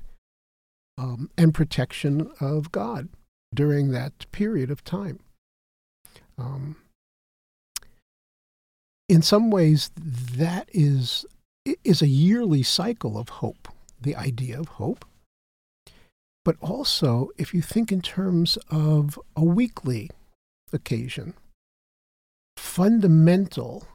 um, 0.98 1.30
and 1.38 1.54
protection 1.54 2.32
of 2.40 2.72
God 2.72 3.10
during 3.56 3.92
that 3.92 4.30
period 4.32 4.70
of 4.70 4.84
time. 4.84 5.20
Um, 6.38 6.76
in 9.08 9.22
some 9.22 9.50
ways, 9.52 9.92
that 9.96 10.70
is 10.74 11.26
is 11.84 12.02
a 12.02 12.08
yearly 12.08 12.62
cycle 12.62 13.18
of 13.18 13.30
hope. 13.30 13.68
The 14.00 14.16
idea 14.16 14.60
of 14.60 14.68
hope, 14.68 15.06
but 16.44 16.58
also 16.62 17.30
if 17.38 17.54
you 17.54 17.62
think 17.62 17.92
in 17.92 18.02
terms 18.02 18.58
of 18.70 19.20
a 19.36 19.44
weekly 19.44 20.12
occasion, 20.72 21.34
fundamental 22.58 23.88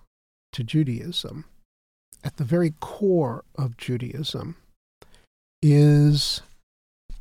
to 0.52 0.64
Judaism, 0.64 1.44
at 2.24 2.36
the 2.38 2.44
very 2.44 2.74
core 2.80 3.44
of 3.56 3.76
Judaism, 3.76 4.56
is 5.62 6.42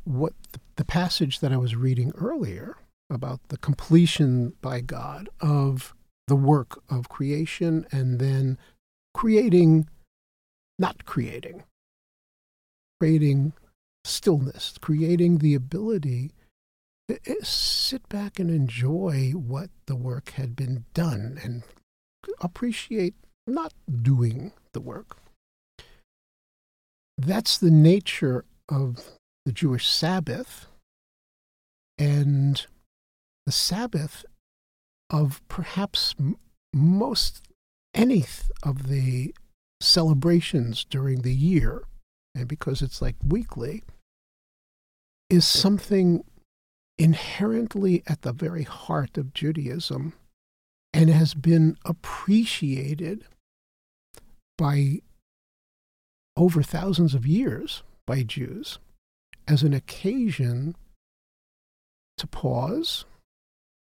what 0.04 0.32
the 0.52 0.59
passage 0.84 1.40
that 1.40 1.52
I 1.52 1.56
was 1.56 1.76
reading 1.76 2.12
earlier 2.16 2.76
about 3.10 3.40
the 3.48 3.58
completion 3.58 4.54
by 4.60 4.80
God 4.80 5.28
of 5.40 5.94
the 6.28 6.36
work 6.36 6.80
of 6.88 7.08
creation 7.08 7.86
and 7.90 8.20
then 8.20 8.56
creating, 9.12 9.88
not 10.78 11.04
creating, 11.04 11.64
creating 13.00 13.52
stillness, 14.04 14.74
creating 14.80 15.38
the 15.38 15.54
ability 15.54 16.30
to 17.08 17.18
eh, 17.26 17.34
sit 17.42 18.08
back 18.08 18.38
and 18.38 18.50
enjoy 18.50 19.32
what 19.34 19.70
the 19.86 19.96
work 19.96 20.30
had 20.30 20.54
been 20.54 20.84
done 20.94 21.38
and 21.42 21.64
appreciate 22.40 23.14
not 23.46 23.72
doing 24.02 24.52
the 24.72 24.80
work. 24.80 25.16
That's 27.18 27.58
the 27.58 27.70
nature 27.70 28.44
of 28.68 29.18
the 29.44 29.52
Jewish 29.52 29.88
Sabbath 29.88 30.66
and 32.00 32.66
the 33.46 33.52
Sabbath 33.52 34.24
of 35.10 35.46
perhaps 35.48 36.14
most 36.72 37.42
any 37.94 38.24
of 38.62 38.88
the 38.88 39.34
celebrations 39.80 40.84
during 40.84 41.22
the 41.22 41.34
year 41.34 41.84
and 42.34 42.48
because 42.48 42.82
it's 42.82 43.02
like 43.02 43.16
weekly, 43.26 43.82
is 45.28 45.46
something 45.46 46.24
inherently 46.98 48.02
at 48.06 48.22
the 48.22 48.32
very 48.32 48.64
heart 48.64 49.16
of 49.16 49.32
Judaism 49.32 50.12
and 50.92 51.08
has 51.10 51.34
been 51.34 51.76
appreciated 51.84 53.24
by 54.58 55.00
over 56.36 56.62
thousands 56.62 57.14
of 57.14 57.26
years 57.26 57.82
by 58.06 58.22
Jews 58.22 58.78
as 59.48 59.62
an 59.62 59.72
occasion 59.72 60.76
to 62.20 62.26
pause, 62.26 63.04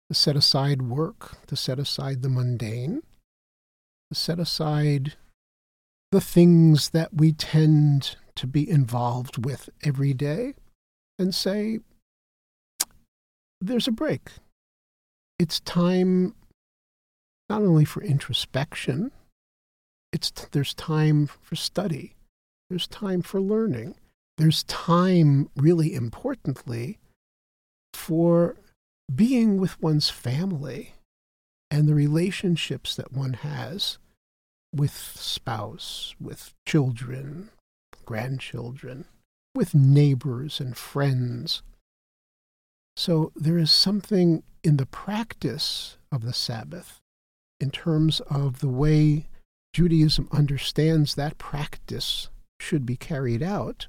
to 0.08 0.14
set 0.14 0.36
aside 0.36 0.82
work, 0.82 1.46
to 1.46 1.54
set 1.54 1.78
aside 1.78 2.22
the 2.22 2.28
mundane, 2.28 3.02
to 4.10 4.18
set 4.18 4.38
aside 4.38 5.14
the 6.10 6.20
things 6.20 6.90
that 6.90 7.14
we 7.14 7.32
tend 7.32 8.16
to 8.34 8.46
be 8.46 8.68
involved 8.68 9.44
with 9.44 9.68
every 9.84 10.14
day 10.14 10.54
and 11.18 11.34
say, 11.34 11.78
there's 13.60 13.86
a 13.86 13.92
break. 13.92 14.30
It's 15.38 15.60
time 15.60 16.34
not 17.48 17.62
only 17.62 17.84
for 17.84 18.02
introspection, 18.02 19.12
it's, 20.12 20.30
there's 20.52 20.74
time 20.74 21.26
for 21.26 21.54
study, 21.54 22.16
there's 22.70 22.86
time 22.86 23.20
for 23.20 23.40
learning, 23.40 23.94
there's 24.38 24.62
time, 24.64 25.50
really 25.56 25.94
importantly, 25.94 26.98
for 27.94 28.56
being 29.14 29.58
with 29.58 29.80
one's 29.82 30.10
family 30.10 30.94
and 31.70 31.88
the 31.88 31.94
relationships 31.94 32.94
that 32.96 33.12
one 33.12 33.34
has 33.34 33.98
with 34.74 34.94
spouse, 34.94 36.14
with 36.20 36.54
children, 36.66 37.50
grandchildren, 38.04 39.04
with 39.54 39.74
neighbors 39.74 40.60
and 40.60 40.76
friends. 40.76 41.62
So 42.96 43.32
there 43.36 43.58
is 43.58 43.70
something 43.70 44.42
in 44.62 44.76
the 44.76 44.86
practice 44.86 45.98
of 46.10 46.22
the 46.22 46.32
Sabbath 46.32 47.00
in 47.60 47.70
terms 47.70 48.20
of 48.20 48.60
the 48.60 48.68
way 48.68 49.28
Judaism 49.72 50.28
understands 50.32 51.14
that 51.14 51.38
practice 51.38 52.28
should 52.60 52.84
be 52.84 52.96
carried 52.96 53.42
out 53.42 53.86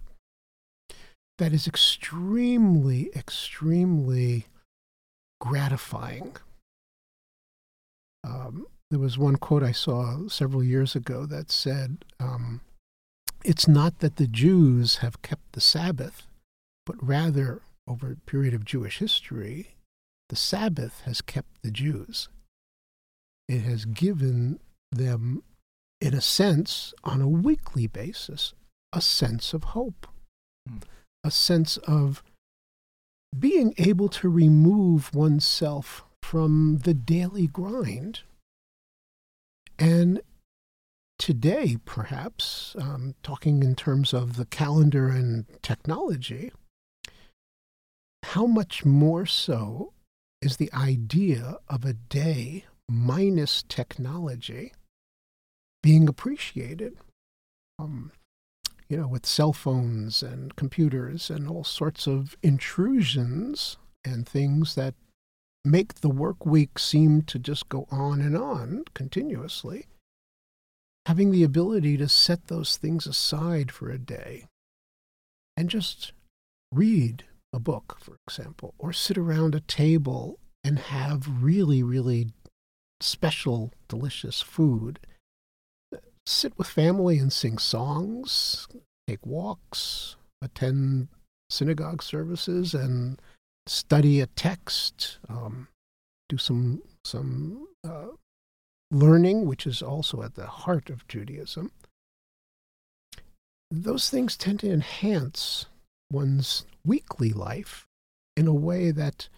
that 1.37 1.53
is 1.53 1.67
extremely, 1.67 3.09
extremely 3.15 4.45
gratifying. 5.41 6.35
Um, 8.23 8.65
there 8.89 8.99
was 8.99 9.17
one 9.17 9.37
quote 9.37 9.63
I 9.63 9.71
saw 9.71 10.27
several 10.27 10.63
years 10.63 10.95
ago 10.95 11.25
that 11.25 11.51
said, 11.51 12.05
um, 12.19 12.61
It's 13.43 13.67
not 13.67 13.99
that 13.99 14.17
the 14.17 14.27
Jews 14.27 14.97
have 14.97 15.21
kept 15.21 15.53
the 15.53 15.61
Sabbath, 15.61 16.27
but 16.85 16.95
rather, 17.05 17.61
over 17.87 18.11
a 18.11 18.29
period 18.29 18.53
of 18.53 18.63
Jewish 18.63 18.99
history, 18.99 19.75
the 20.29 20.35
Sabbath 20.35 21.01
has 21.05 21.21
kept 21.21 21.61
the 21.61 21.71
Jews. 21.71 22.29
It 23.49 23.61
has 23.61 23.85
given 23.85 24.59
them, 24.91 25.43
in 25.99 26.13
a 26.13 26.21
sense, 26.21 26.93
on 27.03 27.21
a 27.21 27.27
weekly 27.27 27.87
basis, 27.87 28.53
a 28.93 29.01
sense 29.01 29.53
of 29.53 29.63
hope, 29.63 30.07
mm. 30.69 30.81
A 31.23 31.31
sense 31.31 31.77
of 31.77 32.23
being 33.37 33.73
able 33.77 34.09
to 34.09 34.29
remove 34.29 35.13
oneself 35.13 36.03
from 36.21 36.79
the 36.83 36.93
daily 36.93 37.47
grind. 37.47 38.21
And 39.79 40.21
today, 41.17 41.77
perhaps, 41.85 42.75
um, 42.79 43.15
talking 43.23 43.63
in 43.63 43.75
terms 43.75 44.13
of 44.13 44.35
the 44.35 44.45
calendar 44.45 45.09
and 45.09 45.45
technology, 45.61 46.51
how 48.23 48.45
much 48.45 48.85
more 48.85 49.25
so 49.25 49.93
is 50.41 50.57
the 50.57 50.71
idea 50.73 51.57
of 51.67 51.85
a 51.85 51.93
day 51.93 52.65
minus 52.89 53.63
technology 53.63 54.73
being 55.81 56.07
appreciated? 56.07 56.97
Um, 57.79 58.11
you 58.93 58.99
know, 58.99 59.07
with 59.07 59.25
cell 59.25 59.53
phones 59.53 60.21
and 60.21 60.55
computers 60.55 61.31
and 61.31 61.49
all 61.49 61.63
sorts 61.63 62.05
of 62.05 62.37
intrusions 62.43 63.77
and 64.05 64.27
things 64.27 64.75
that 64.75 64.93
make 65.65 65.95
the 65.95 66.09
work 66.09 66.45
week 66.45 66.77
seem 66.77 67.23
to 67.23 67.39
just 67.39 67.69
go 67.69 67.87
on 67.89 68.21
and 68.21 68.37
on 68.37 68.83
continuously. 68.93 69.87
Having 71.07 71.31
the 71.31 71.43
ability 71.43 71.97
to 71.97 72.07
set 72.07 72.49
those 72.49 72.77
things 72.77 73.07
aside 73.07 73.71
for 73.71 73.89
a 73.89 73.97
day 73.97 74.45
and 75.57 75.71
just 75.71 76.13
read 76.71 77.23
a 77.51 77.57
book, 77.57 77.97
for 77.99 78.17
example, 78.27 78.75
or 78.77 78.93
sit 78.93 79.17
around 79.17 79.55
a 79.55 79.59
table 79.61 80.37
and 80.63 80.77
have 80.77 81.41
really, 81.43 81.81
really 81.81 82.29
special, 82.99 83.73
delicious 83.87 84.39
food 84.39 84.99
sit 86.25 86.57
with 86.57 86.67
family 86.67 87.17
and 87.17 87.31
sing 87.31 87.57
songs, 87.57 88.67
take 89.07 89.25
walks, 89.25 90.15
attend 90.41 91.09
synagogue 91.49 92.01
services, 92.01 92.73
and 92.73 93.21
study 93.67 94.21
a 94.21 94.27
text, 94.27 95.19
um, 95.29 95.67
do 96.29 96.37
some 96.37 96.81
some 97.05 97.67
uh, 97.83 98.07
learning, 98.91 99.45
which 99.45 99.67
is 99.67 99.81
also 99.81 100.21
at 100.21 100.35
the 100.35 100.47
heart 100.47 100.89
of 100.89 101.07
Judaism. 101.07 101.71
Those 103.69 104.09
things 104.09 104.37
tend 104.37 104.59
to 104.61 104.71
enhance 104.71 105.65
one's 106.11 106.65
weekly 106.85 107.31
life 107.31 107.87
in 108.37 108.47
a 108.47 108.53
way 108.53 108.91
that 108.91 109.29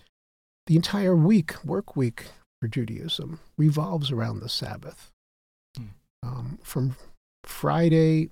the 0.68 0.76
entire 0.76 1.16
week, 1.16 1.64
work 1.64 1.96
week 1.96 2.26
for 2.62 2.68
Judaism, 2.68 3.40
revolves 3.58 4.12
around 4.12 4.40
the 4.40 4.50
Sabbath 4.50 5.12
um, 6.26 6.60
from 6.64 6.96
Friday 7.44 8.30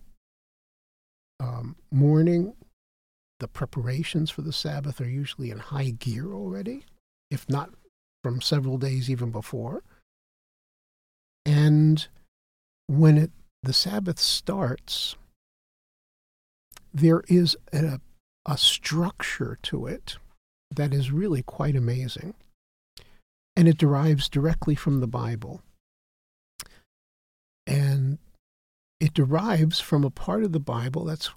um, 1.39 1.75
morning, 1.91 2.53
the 3.39 3.47
preparations 3.47 4.31
for 4.31 4.41
the 4.41 4.53
Sabbath 4.53 4.99
are 5.01 5.09
usually 5.09 5.51
in 5.51 5.59
high 5.59 5.91
gear 5.91 6.33
already, 6.33 6.85
if 7.29 7.47
not 7.49 7.71
from 8.23 8.41
several 8.41 8.77
days 8.77 9.09
even 9.09 9.31
before. 9.31 9.83
And 11.45 12.07
when 12.87 13.17
it, 13.17 13.31
the 13.61 13.73
Sabbath 13.73 14.19
starts, 14.19 15.15
there 16.93 17.23
is 17.27 17.57
a, 17.73 17.99
a 18.45 18.57
structure 18.57 19.59
to 19.63 19.87
it 19.87 20.17
that 20.71 20.93
is 20.93 21.11
really 21.11 21.43
quite 21.43 21.75
amazing. 21.75 22.33
And 23.55 23.67
it 23.67 23.77
derives 23.77 24.29
directly 24.29 24.73
from 24.73 24.99
the 24.99 25.07
Bible. 25.07 25.61
And 27.67 28.17
it 29.03 29.13
derives 29.13 29.81
from 29.81 30.05
a 30.05 30.09
part 30.09 30.45
of 30.45 30.53
the 30.53 30.61
Bible 30.61 31.03
that's 31.03 31.29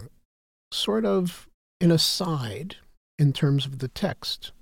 sort 0.73 1.05
of 1.05 1.49
an 1.81 1.91
aside 1.91 2.77
in 3.19 3.33
terms 3.33 3.67
of 3.67 3.81
the 3.81 3.89
text. 3.89 4.53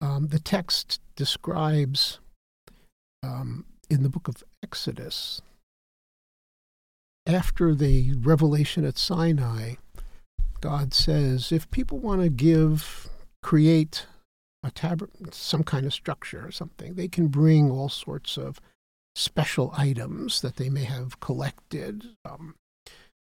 Um, 0.00 0.28
the 0.28 0.38
text 0.38 0.98
describes 1.14 2.18
um, 3.22 3.66
in 3.90 4.02
the 4.02 4.08
book 4.08 4.28
of 4.28 4.42
Exodus, 4.62 5.42
after 7.26 7.74
the 7.74 8.14
revelation 8.14 8.86
at 8.86 8.96
Sinai, 8.96 9.74
God 10.62 10.94
says, 10.94 11.52
if 11.52 11.70
people 11.70 11.98
want 11.98 12.22
to 12.22 12.30
give, 12.30 13.10
create 13.42 14.06
a 14.62 14.70
tab- 14.70 15.10
some 15.32 15.64
kind 15.64 15.84
of 15.84 15.92
structure 15.92 16.46
or 16.46 16.50
something, 16.50 16.94
they 16.94 17.08
can 17.08 17.28
bring 17.28 17.70
all 17.70 17.90
sorts 17.90 18.38
of 18.38 18.58
special 19.16 19.72
items 19.74 20.42
that 20.42 20.56
they 20.56 20.68
may 20.68 20.84
have 20.84 21.20
collected 21.20 22.04
um, 22.26 22.54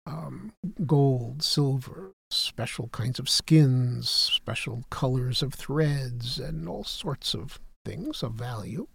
um, 0.06 0.52
gold, 0.86 1.42
silver, 1.42 2.12
special 2.30 2.88
kinds 2.88 3.18
of 3.18 3.28
skins, 3.28 4.08
special 4.08 4.84
colors 4.88 5.42
of 5.42 5.52
threads, 5.52 6.38
and 6.38 6.66
all 6.66 6.84
sorts 6.84 7.34
of 7.34 7.60
things 7.84 8.22
of 8.22 8.32
value. 8.32 8.86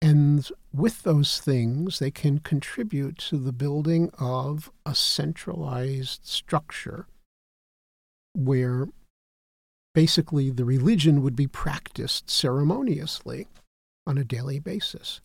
And 0.00 0.48
with 0.72 1.02
those 1.02 1.40
things, 1.40 1.98
they 1.98 2.10
can 2.10 2.38
contribute 2.38 3.18
to 3.18 3.36
the 3.36 3.52
building 3.52 4.10
of 4.18 4.70
a 4.86 4.94
centralized 4.94 6.24
structure 6.24 7.06
where 8.34 8.88
basically 9.94 10.50
the 10.50 10.64
religion 10.64 11.22
would 11.22 11.36
be 11.36 11.46
practiced 11.46 12.30
ceremoniously 12.30 13.46
on 14.06 14.16
a 14.16 14.24
daily 14.24 14.58
basis 14.58 15.20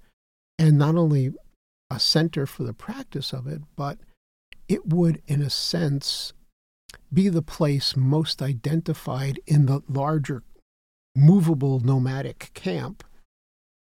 and 0.57 0.77
not 0.77 0.95
only 0.95 1.31
a 1.89 1.99
center 1.99 2.45
for 2.45 2.63
the 2.63 2.73
practice 2.73 3.33
of 3.33 3.47
it, 3.47 3.61
but 3.75 3.97
it 4.67 4.87
would, 4.87 5.21
in 5.27 5.41
a 5.41 5.49
sense, 5.49 6.33
be 7.11 7.29
the 7.29 7.41
place 7.41 7.95
most 7.95 8.41
identified 8.41 9.39
in 9.45 9.65
the 9.65 9.81
larger 9.87 10.43
movable 11.15 11.79
nomadic 11.79 12.51
camp 12.53 13.03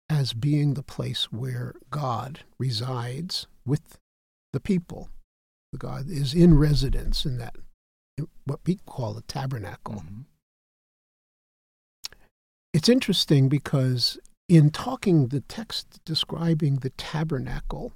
as 0.09 0.31
being 0.31 0.73
the 0.73 0.83
place 0.83 1.25
where 1.31 1.75
God 1.91 2.41
resides 2.57 3.47
with 3.65 3.97
the 4.53 4.59
people. 4.59 5.09
The 5.73 5.77
God 5.77 6.09
is 6.09 6.33
in 6.33 6.57
residence 6.57 7.25
in 7.25 7.37
that, 7.39 7.55
what 8.45 8.61
we 8.65 8.79
call 8.85 9.17
a 9.17 9.21
tabernacle. 9.23 9.95
Mm-hmm. 9.95 10.21
It's 12.73 12.87
interesting 12.87 13.49
because 13.49 14.17
in 14.47 14.69
talking 14.69 15.27
the 15.27 15.41
text 15.41 15.99
describing 16.05 16.77
the 16.77 16.91
tabernacle, 16.91 17.93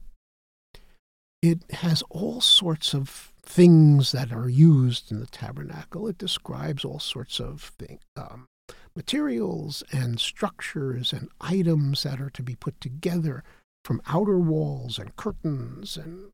it 1.42 1.60
has 1.72 2.04
all 2.10 2.42
sorts 2.42 2.94
of 2.94 3.32
things 3.42 4.12
that 4.12 4.32
are 4.32 4.50
used 4.50 5.12
in 5.12 5.20
the 5.20 5.28
tabernacle. 5.28 6.08
It 6.08 6.18
describes 6.18 6.86
all 6.86 7.00
sorts 7.00 7.40
of 7.40 7.72
things, 7.80 8.02
um, 8.16 8.48
materials 8.96 9.84
and 9.92 10.20
structures 10.20 11.14
and 11.14 11.30
items 11.40 12.04
that 12.04 12.22
are 12.22 12.30
to 12.32 12.44
be 12.44 12.56
put 12.56 12.80
together 12.80 13.44
from 13.84 14.02
outer 14.08 14.38
walls 14.38 15.00
and 15.00 15.16
curtains 15.16 15.98
and 15.98 16.32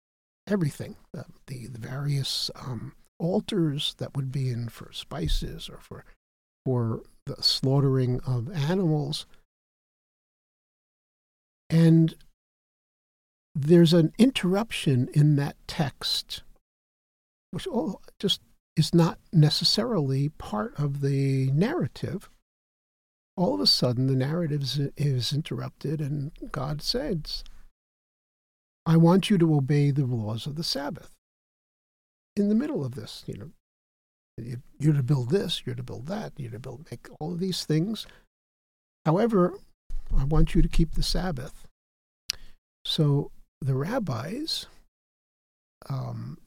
everything. 0.48 0.98
Uh, 1.18 1.24
the, 1.46 1.68
the 1.68 1.80
various 1.80 2.52
um, 2.56 2.94
altars 3.20 3.96
that 4.00 4.16
would 4.16 4.32
be 4.32 4.50
in 4.50 4.68
for 4.68 4.92
spices 4.92 5.70
or 5.70 5.80
for 5.82 6.04
for 6.66 7.02
the 7.26 7.42
slaughtering 7.42 8.20
of 8.28 8.52
animals 8.52 9.26
and 11.70 12.16
there's 13.56 13.94
an 13.94 14.14
interruption 14.18 15.10
in 15.14 15.36
that 15.38 15.56
text, 15.68 16.44
which 17.52 17.68
oh, 17.72 18.00
just 18.20 18.42
is 18.76 18.94
not 18.94 19.18
necessarily 19.34 20.30
part 20.30 20.74
of 20.78 21.02
the 21.02 21.52
narrative. 21.52 22.30
All 23.36 23.56
of 23.56 23.60
a 23.60 23.68
sudden, 23.68 24.08
the 24.08 24.16
narrative 24.16 24.64
is 24.98 25.34
interrupted, 25.34 26.02
and 26.02 26.32
God 26.52 26.82
says, 26.82 27.44
I 28.86 28.98
want 28.98 29.30
you 29.30 29.38
to 29.38 29.56
obey 29.56 29.92
the 29.92 30.06
laws 30.06 30.48
of 30.48 30.56
the 30.56 30.64
Sabbath. 30.64 31.12
In 32.36 32.50
the 32.50 32.56
middle 32.56 32.86
of 32.86 32.96
this, 32.96 33.24
you 33.28 33.38
know, 33.38 33.52
You're 34.80 34.94
to 34.94 35.04
build 35.04 35.30
this, 35.32 35.64
you're 35.66 35.76
to 35.76 35.84
build 35.84 36.08
that, 36.08 36.34
you're 36.38 36.52
to 36.52 36.60
build 36.60 36.88
make 36.92 37.08
all 37.20 37.34
of 37.34 37.40
these 37.40 37.66
things. 37.66 38.06
However, 39.06 39.56
I 40.16 40.24
want 40.24 40.56
you 40.56 40.62
to 40.62 40.68
keep 40.68 40.94
the 40.94 41.04
Sabbath. 41.04 41.68
So 42.86 43.32
the 43.62 43.76
rabbis, 43.76 44.68
um, 45.90 46.38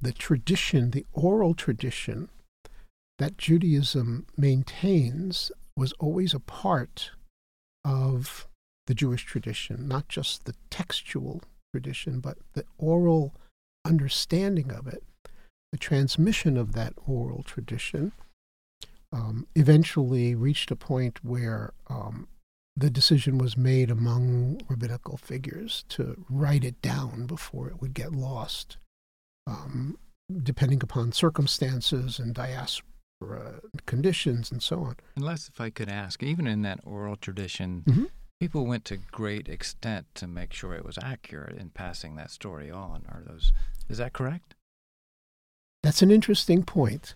the 0.00 0.12
tradition, 0.12 0.90
the 0.90 1.06
oral 1.12 1.54
tradition 1.54 2.28
that 3.18 3.38
Judaism 3.38 4.26
maintains 4.36 5.50
was 5.76 5.92
always 5.94 6.34
a 6.34 6.40
part 6.40 7.10
of 7.84 8.46
the 8.86 8.94
Jewish 8.94 9.24
tradition, 9.24 9.88
not 9.88 10.08
just 10.08 10.44
the 10.44 10.54
textual 10.70 11.42
tradition, 11.72 12.20
but 12.20 12.38
the 12.52 12.64
oral 12.78 13.34
understanding 13.84 14.70
of 14.70 14.86
it, 14.86 15.02
the 15.72 15.78
transmission 15.78 16.56
of 16.56 16.72
that 16.72 16.92
oral 17.06 17.42
tradition. 17.42 18.12
Um, 19.12 19.46
eventually 19.54 20.34
reached 20.34 20.72
a 20.72 20.76
point 20.76 21.24
where 21.24 21.72
um, 21.88 22.26
the 22.76 22.90
decision 22.90 23.38
was 23.38 23.56
made 23.56 23.90
among 23.90 24.60
rabbinical 24.68 25.16
figures 25.16 25.84
to 25.90 26.24
write 26.28 26.64
it 26.64 26.80
down 26.82 27.26
before 27.26 27.68
it 27.68 27.80
would 27.80 27.94
get 27.94 28.12
lost, 28.12 28.76
um, 29.46 29.96
depending 30.42 30.82
upon 30.82 31.12
circumstances 31.12 32.18
and 32.18 32.34
diaspora 32.34 33.60
conditions 33.86 34.50
and 34.50 34.62
so 34.62 34.80
on. 34.84 34.96
Unless, 35.16 35.48
if 35.48 35.60
I 35.60 35.70
could 35.70 35.88
ask, 35.88 36.22
even 36.22 36.46
in 36.46 36.62
that 36.62 36.80
oral 36.84 37.16
tradition, 37.16 37.82
Mhm. 37.86 38.10
people 38.40 38.66
went 38.66 38.84
to 38.86 38.96
great 38.96 39.48
extent 39.48 40.06
to 40.16 40.26
make 40.26 40.52
sure 40.52 40.74
it 40.74 40.84
was 40.84 40.98
accurate 40.98 41.56
in 41.56 41.70
passing 41.70 42.16
that 42.16 42.30
story 42.32 42.70
on. 42.70 43.06
Are 43.08 43.22
those? 43.24 43.52
Is 43.88 43.98
that 43.98 44.12
correct? 44.12 44.56
That's 45.84 46.02
an 46.02 46.10
interesting 46.10 46.64
point, 46.64 47.14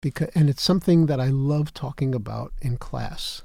because, 0.00 0.28
and 0.34 0.48
it's 0.48 0.62
something 0.62 1.06
that 1.06 1.20
I 1.20 1.28
love 1.28 1.74
talking 1.74 2.14
about 2.14 2.52
in 2.62 2.78
class. 2.78 3.42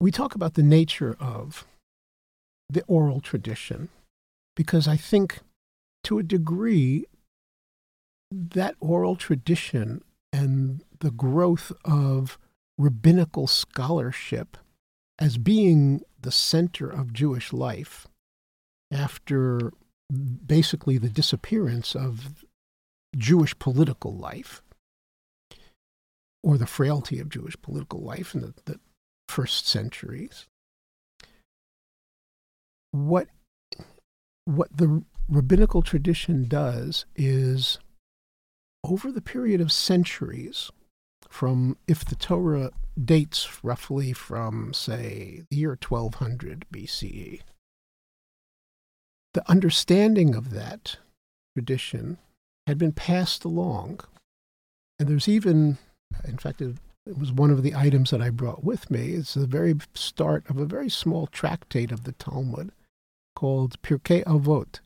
We 0.00 0.10
talk 0.10 0.34
about 0.34 0.54
the 0.54 0.62
nature 0.62 1.16
of 1.20 1.66
the 2.68 2.82
oral 2.86 3.20
tradition 3.20 3.88
because 4.56 4.88
I 4.88 4.96
think 4.96 5.40
to 6.04 6.18
a 6.18 6.22
degree 6.22 7.06
that 8.30 8.74
oral 8.80 9.16
tradition 9.16 10.02
and 10.32 10.82
the 11.00 11.10
growth 11.10 11.72
of 11.84 12.38
rabbinical 12.78 13.46
scholarship 13.46 14.56
as 15.18 15.38
being 15.38 16.02
the 16.20 16.32
center 16.32 16.88
of 16.90 17.12
Jewish 17.12 17.52
life 17.52 18.08
after 18.92 19.72
basically 20.10 20.98
the 20.98 21.08
disappearance 21.08 21.94
of 21.94 22.44
Jewish 23.16 23.56
political 23.58 24.14
life 24.14 24.62
or 26.42 26.58
the 26.58 26.66
frailty 26.66 27.20
of 27.20 27.28
Jewish 27.28 27.56
political 27.62 28.00
life 28.00 28.34
and 28.34 28.42
the, 28.42 28.54
the 28.64 28.80
first 29.28 29.66
centuries. 29.66 30.46
What, 32.92 33.28
what 34.44 34.76
the 34.76 35.02
rabbinical 35.28 35.82
tradition 35.82 36.46
does 36.46 37.06
is 37.16 37.78
over 38.84 39.10
the 39.10 39.22
period 39.22 39.60
of 39.60 39.72
centuries, 39.72 40.70
from 41.28 41.76
if 41.88 42.04
the 42.04 42.14
Torah 42.14 42.70
dates 43.02 43.64
roughly 43.64 44.12
from, 44.12 44.72
say, 44.72 45.42
the 45.50 45.56
year 45.56 45.70
1200 45.70 46.66
BCE, 46.72 47.40
the 49.32 49.50
understanding 49.50 50.34
of 50.34 50.50
that 50.50 50.98
tradition 51.56 52.18
had 52.66 52.78
been 52.78 52.92
passed 52.92 53.44
along. 53.44 54.00
And 54.98 55.08
there's 55.08 55.28
even, 55.28 55.78
in 56.24 56.38
fact, 56.38 56.62
it, 57.06 57.18
was 57.18 57.32
one 57.32 57.50
of 57.50 57.62
the 57.62 57.74
items 57.74 58.10
that 58.10 58.22
I 58.22 58.30
brought 58.30 58.64
with 58.64 58.90
me. 58.90 59.10
It's 59.10 59.34
the 59.34 59.46
very 59.46 59.74
start 59.94 60.48
of 60.48 60.58
a 60.58 60.64
very 60.64 60.88
small 60.88 61.26
tractate 61.26 61.92
of 61.92 62.04
the 62.04 62.12
Talmud 62.12 62.72
called 63.36 63.80
Pirkei 63.82 64.24
Avot. 64.24 64.80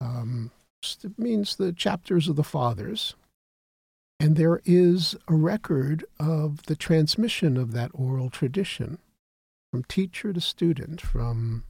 Um, 0.00 0.50
it 1.02 1.18
means 1.18 1.56
the 1.56 1.72
chapters 1.72 2.28
of 2.28 2.36
the 2.36 2.44
fathers. 2.44 3.14
And 4.20 4.36
there 4.36 4.60
is 4.64 5.14
a 5.28 5.34
record 5.34 6.04
of 6.18 6.64
the 6.64 6.76
transmission 6.76 7.56
of 7.56 7.72
that 7.72 7.90
oral 7.94 8.30
tradition 8.30 8.98
from 9.70 9.84
teacher 9.84 10.32
to 10.32 10.40
student, 10.40 11.00
from 11.00 11.64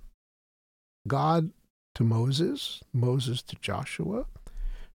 God 1.06 1.50
to 1.94 2.04
Moses, 2.04 2.80
Moses 2.92 3.42
to 3.42 3.56
Joshua, 3.60 4.26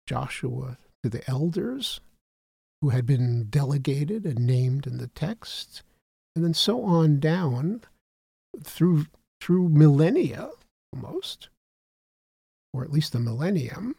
Joshua 0.07 0.79
to 1.03 1.09
the 1.09 1.29
elders 1.31 2.01
who 2.81 2.91
had 2.91 3.07
been 3.07 3.45
delegated 3.45 4.25
and 4.25 4.47
named 4.47 4.87
in 4.87 4.99
the 4.99 5.09
text, 5.09 5.83
and 6.35 6.45
then 6.45 6.55
so 6.55 6.85
on 6.85 7.19
down 7.19 7.83
through 8.63 9.07
through 9.41 9.69
millennia 9.69 10.51
almost, 10.93 11.49
or 12.73 12.83
at 12.83 12.93
least 12.93 13.15
a 13.15 13.19
millennium, 13.19 13.95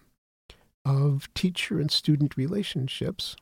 of 0.85 1.31
teacher 1.33 1.79
and 1.79 1.91
student 1.91 2.35
relationships. 2.37 3.35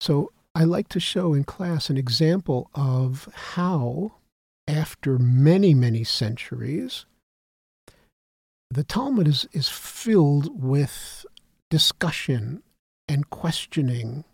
So 0.00 0.32
I 0.54 0.64
like 0.64 0.88
to 0.90 1.00
show 1.00 1.34
in 1.34 1.44
class 1.44 1.90
an 1.90 1.96
example 1.96 2.70
of 2.74 3.28
how, 3.34 4.14
after 4.68 5.18
many, 5.18 5.74
many 5.74 6.04
centuries, 6.04 7.06
the 8.70 8.84
Talmud 8.84 9.26
is, 9.26 9.48
is 9.52 9.68
filled 9.68 10.62
with 10.62 11.24
discussion 11.70 12.62
and 13.08 13.30
questioning 13.30 14.24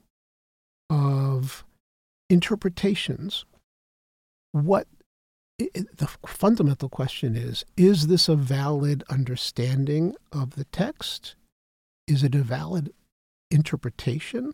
of 0.88 1.64
interpretations. 2.28 3.44
What 4.52 4.86
it, 5.58 5.96
the 5.98 6.08
fundamental 6.26 6.88
question 6.88 7.36
is 7.36 7.64
is 7.76 8.06
this 8.06 8.28
a 8.28 8.36
valid 8.36 9.04
understanding 9.10 10.14
of 10.32 10.56
the 10.56 10.64
text? 10.64 11.34
Is 12.06 12.22
it 12.22 12.34
a 12.34 12.42
valid 12.42 12.92
interpretation? 13.50 14.52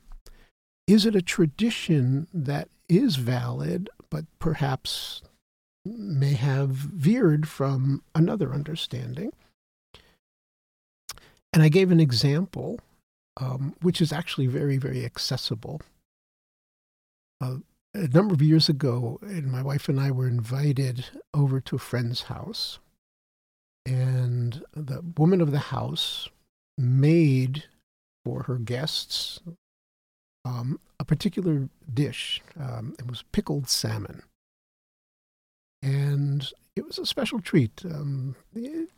Is 0.87 1.07
it 1.07 1.17
a 1.17 1.23
tradition 1.23 2.29
that 2.33 2.69
is 2.89 3.17
valid, 3.17 3.91
but 4.11 4.25
perhaps 4.39 5.23
may 5.85 6.35
have 6.35 6.71
veered 6.71 7.49
from 7.49 8.03
another 8.15 8.53
understanding? 8.53 9.33
And 11.53 11.63
I 11.63 11.69
gave 11.69 11.91
an 11.91 12.01
example, 12.01 12.79
um, 13.37 13.75
which 13.83 14.01
is 14.01 14.13
actually 14.13 14.47
very, 14.47 14.77
very 14.79 15.05
accessible. 15.05 15.81
Uh, 17.41 17.57
a 17.95 18.09
number 18.09 18.35
of 18.35 18.43
years 18.43 18.69
ago, 18.69 19.19
and 19.23 19.51
my 19.51 19.63
wife 19.63 19.89
and 19.89 19.99
I 19.99 20.11
were 20.11 20.29
invited 20.29 21.07
over 21.33 21.61
to 21.61 21.77
a 21.77 21.81
friend's 21.81 22.23
house. 22.23 22.79
And 23.85 24.63
the 24.75 25.03
woman 25.17 25.41
of 25.41 25.53
the 25.53 25.59
house 25.59 26.29
made 26.77 27.65
for 28.25 28.43
her 28.45 28.57
guests 28.57 29.41
um, 30.45 30.81
a 30.99 31.05
particular 31.05 31.69
dish. 31.93 32.43
Um, 32.59 32.95
it 32.99 33.07
was 33.09 33.25
pickled 33.33 33.69
salmon. 33.69 34.23
And 35.83 36.51
it 36.75 36.85
was 36.85 36.99
a 36.99 37.07
special 37.07 37.41
treat. 37.41 37.83
Um, 37.85 38.35
it, 38.55 38.89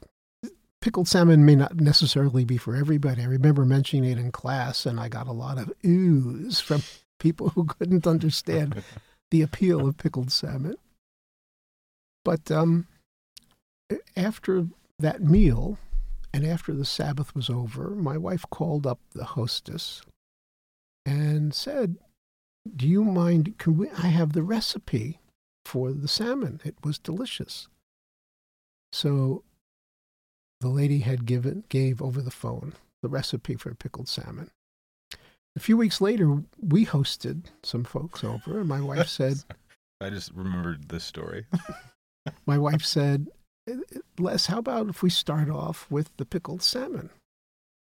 pickled 0.81 1.09
salmon 1.09 1.45
may 1.45 1.57
not 1.57 1.77
necessarily 1.77 2.45
be 2.45 2.57
for 2.57 2.77
everybody. 2.77 3.23
I 3.23 3.27
remember 3.27 3.65
mentioning 3.65 4.11
it 4.11 4.19
in 4.19 4.33
class, 4.33 4.87
and 4.87 5.01
I 5.01 5.09
got 5.09 5.27
a 5.27 5.33
lot 5.33 5.59
of 5.59 5.73
oohs 5.83 6.63
from 6.63 6.83
people 7.19 7.51
who 7.51 7.65
couldn't 7.65 8.07
understand 8.07 8.83
the 9.31 9.43
appeal 9.43 9.87
of 9.87 9.99
pickled 9.99 10.31
salmon. 10.31 10.77
But 12.25 12.51
um, 12.51 12.87
after 14.17 14.67
that 14.99 15.23
meal, 15.23 15.79
and 16.33 16.47
after 16.47 16.73
the 16.73 16.85
Sabbath 16.85 17.35
was 17.35 17.49
over, 17.49 17.91
my 17.91 18.17
wife 18.17 18.45
called 18.51 18.87
up 18.87 19.01
the 19.15 19.25
hostess 19.25 20.03
and 21.07 21.55
said, 21.55 21.97
"Do 22.77 22.87
you 22.87 23.03
mind? 23.03 23.57
Can 23.59 23.79
we? 23.79 23.91
I 23.91 24.09
have 24.09 24.33
the 24.33 24.43
recipe 24.43 25.21
for 25.65 25.93
the 25.93 26.09
salmon. 26.09 26.61
It 26.65 26.77
was 26.85 26.99
delicious." 26.99 27.69
So 28.93 29.43
the 30.61 30.69
lady 30.69 31.01
had 31.01 31.27
given 31.27 31.65
gave 31.69 32.03
over 32.03 32.21
the 32.21 32.31
phone 32.31 32.75
the 33.03 33.09
recipe 33.09 33.55
for 33.55 33.75
pickled 33.75 34.09
salmon. 34.09 34.51
A 35.57 35.61
few 35.61 35.77
weeks 35.77 36.01
later, 36.01 36.43
we 36.61 36.87
hosted 36.87 37.47
some 37.63 37.85
folks 37.85 38.23
over, 38.23 38.61
and 38.61 38.69
my 38.69 38.81
wife 38.81 39.09
said, 39.09 39.45
I 40.01 40.11
just 40.11 40.33
remembered 40.33 40.89
this 40.89 41.05
story. 41.05 41.47
"My 42.47 42.59
wife 42.59 42.83
said, 42.83 43.29
Les, 44.19 44.47
how 44.47 44.59
about 44.59 44.89
if 44.89 45.03
we 45.03 45.11
start 45.11 45.51
off 45.51 45.91
with 45.91 46.17
the 46.17 46.25
pickled 46.25 46.63
salmon?" 46.63 47.11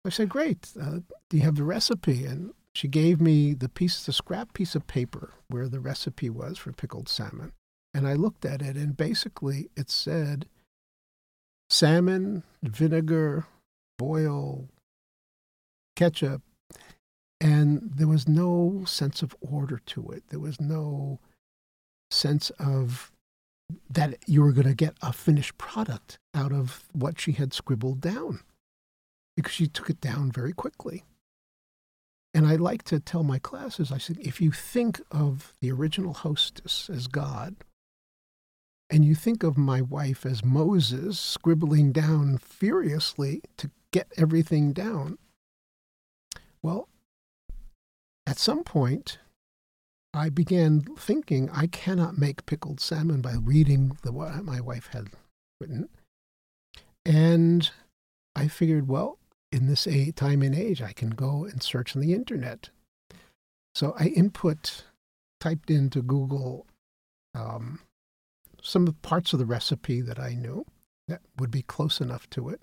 I 0.04 0.10
said, 0.10 0.28
"Great. 0.28 0.72
Uh, 0.80 1.00
do 1.30 1.38
you 1.38 1.44
have 1.44 1.56
the 1.56 1.64
recipe?" 1.64 2.26
And 2.26 2.54
she 2.76 2.90
gave 2.90 3.22
me 3.22 3.54
the 3.54 3.70
piece, 3.70 4.06
the 4.06 4.12
scrap 4.12 4.54
piece 4.54 4.76
of 4.76 4.88
paper 4.88 5.34
where 5.48 5.70
the 5.70 5.80
recipe 5.80 6.30
was 6.30 6.58
for 6.58 6.74
pickled 6.74 7.08
salmon, 7.08 7.54
and 7.94 8.08
I 8.08 8.16
looked 8.16 8.44
at 8.44 8.62
it, 8.62 8.76
and 8.76 8.98
basically 8.98 9.70
it 9.78 9.90
said 9.90 10.48
salmon, 11.70 12.44
vinegar, 12.62 13.46
boil, 13.98 14.70
ketchup, 15.96 16.42
And 17.40 17.92
there 17.96 18.08
was 18.08 18.28
no 18.28 18.84
sense 18.86 19.22
of 19.22 19.36
order 19.42 19.80
to 19.88 20.12
it. 20.12 20.24
There 20.30 20.40
was 20.40 20.62
no 20.62 21.20
sense 22.10 22.52
of 22.52 23.12
that 23.90 24.18
you 24.28 24.42
were 24.42 24.52
going 24.52 24.68
to 24.68 24.76
get 24.76 24.96
a 25.02 25.12
finished 25.12 25.58
product 25.58 26.20
out 26.34 26.52
of 26.52 26.84
what 26.94 27.20
she 27.20 27.34
had 27.34 27.54
scribbled 27.54 28.02
down 28.02 28.42
because 29.36 29.52
she 29.54 29.68
took 29.68 29.90
it 29.90 30.00
down 30.00 30.32
very 30.32 30.54
quickly. 30.54 31.04
And 32.34 32.48
I 32.48 32.56
like 32.56 32.84
to 32.84 33.00
tell 33.00 33.24
my 33.24 33.40
classes, 33.40 33.92
I 33.92 33.98
said, 33.98 34.18
if 34.20 34.42
you 34.42 34.52
think 34.52 35.02
of 35.12 35.54
the 35.60 35.72
original 35.72 36.14
hostess 36.14 36.90
as 36.90 37.08
God, 37.08 37.56
and 38.90 39.06
you 39.06 39.16
think 39.16 39.44
of 39.44 39.58
my 39.58 39.82
wife 39.82 40.26
as 40.26 40.44
Moses 40.44 41.20
scribbling 41.20 41.92
down 41.92 42.38
furiously 42.38 43.42
to 43.58 43.72
get 43.92 44.08
everything 44.18 44.74
down, 44.74 45.18
well, 46.62 46.88
at 48.26 48.38
some 48.38 48.64
point, 48.64 49.20
I 50.14 50.30
began 50.30 50.82
thinking 50.98 51.50
I 51.50 51.68
cannot 51.68 52.18
make 52.18 52.46
pickled 52.46 52.80
salmon 52.80 53.22
by 53.22 53.34
reading 53.34 53.98
the 54.04 54.12
what 54.12 54.44
my 54.44 54.62
wife 54.62 54.90
had 54.92 55.10
written. 55.60 55.90
And 57.06 57.70
I 58.36 58.48
figured, 58.48 58.88
well, 58.88 59.18
in 59.52 59.68
this 59.68 59.88
time 60.16 60.42
and 60.42 60.56
age, 60.56 60.82
I 60.82 60.94
can 60.94 61.12
go 61.12 61.46
and 61.46 61.62
search 61.62 61.96
on 61.96 62.02
the 62.02 62.14
internet. 62.14 62.70
So 63.76 63.96
I 64.00 64.06
input, 64.08 64.86
typed 65.40 65.70
into 65.70 66.02
Google 66.02 66.66
um, 67.36 67.80
some 68.64 68.88
parts 69.02 69.34
of 69.34 69.40
the 69.40 69.46
recipe 69.46 70.02
that 70.02 70.20
I 70.20 70.34
knew 70.34 70.66
that 71.08 71.22
would 71.38 71.52
be 71.52 71.62
close 71.62 72.00
enough 72.02 72.30
to 72.32 72.50
it. 72.50 72.62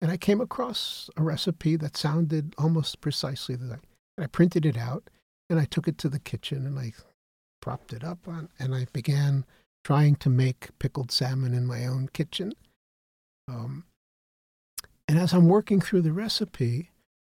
And 0.00 0.10
I 0.10 0.16
came 0.16 0.40
across 0.40 1.10
a 1.16 1.22
recipe 1.22 1.76
that 1.76 1.96
sounded 1.96 2.54
almost 2.56 3.00
precisely 3.00 3.56
the 3.56 3.68
same. 3.68 3.82
And 4.16 4.24
I 4.24 4.28
printed 4.28 4.64
it 4.64 4.78
out 4.78 5.10
and 5.50 5.58
I 5.58 5.64
took 5.64 5.88
it 5.88 5.98
to 5.98 6.08
the 6.08 6.20
kitchen 6.20 6.64
and 6.64 6.78
I 6.78 6.92
propped 7.60 7.92
it 7.92 8.02
up 8.02 8.26
on, 8.26 8.48
and 8.58 8.74
I 8.74 8.86
began 8.92 9.44
trying 9.84 10.16
to 10.16 10.30
make 10.30 10.70
pickled 10.78 11.12
salmon 11.12 11.52
in 11.52 11.66
my 11.66 11.86
own 11.86 12.08
kitchen. 12.12 12.54
Um, 13.48 13.84
and 15.06 15.18
as 15.18 15.34
I'm 15.34 15.48
working 15.48 15.80
through 15.80 16.02
the 16.02 16.12
recipe, 16.12 16.90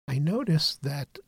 I 0.07 0.19
noticed 0.19 0.83
that 0.83 1.19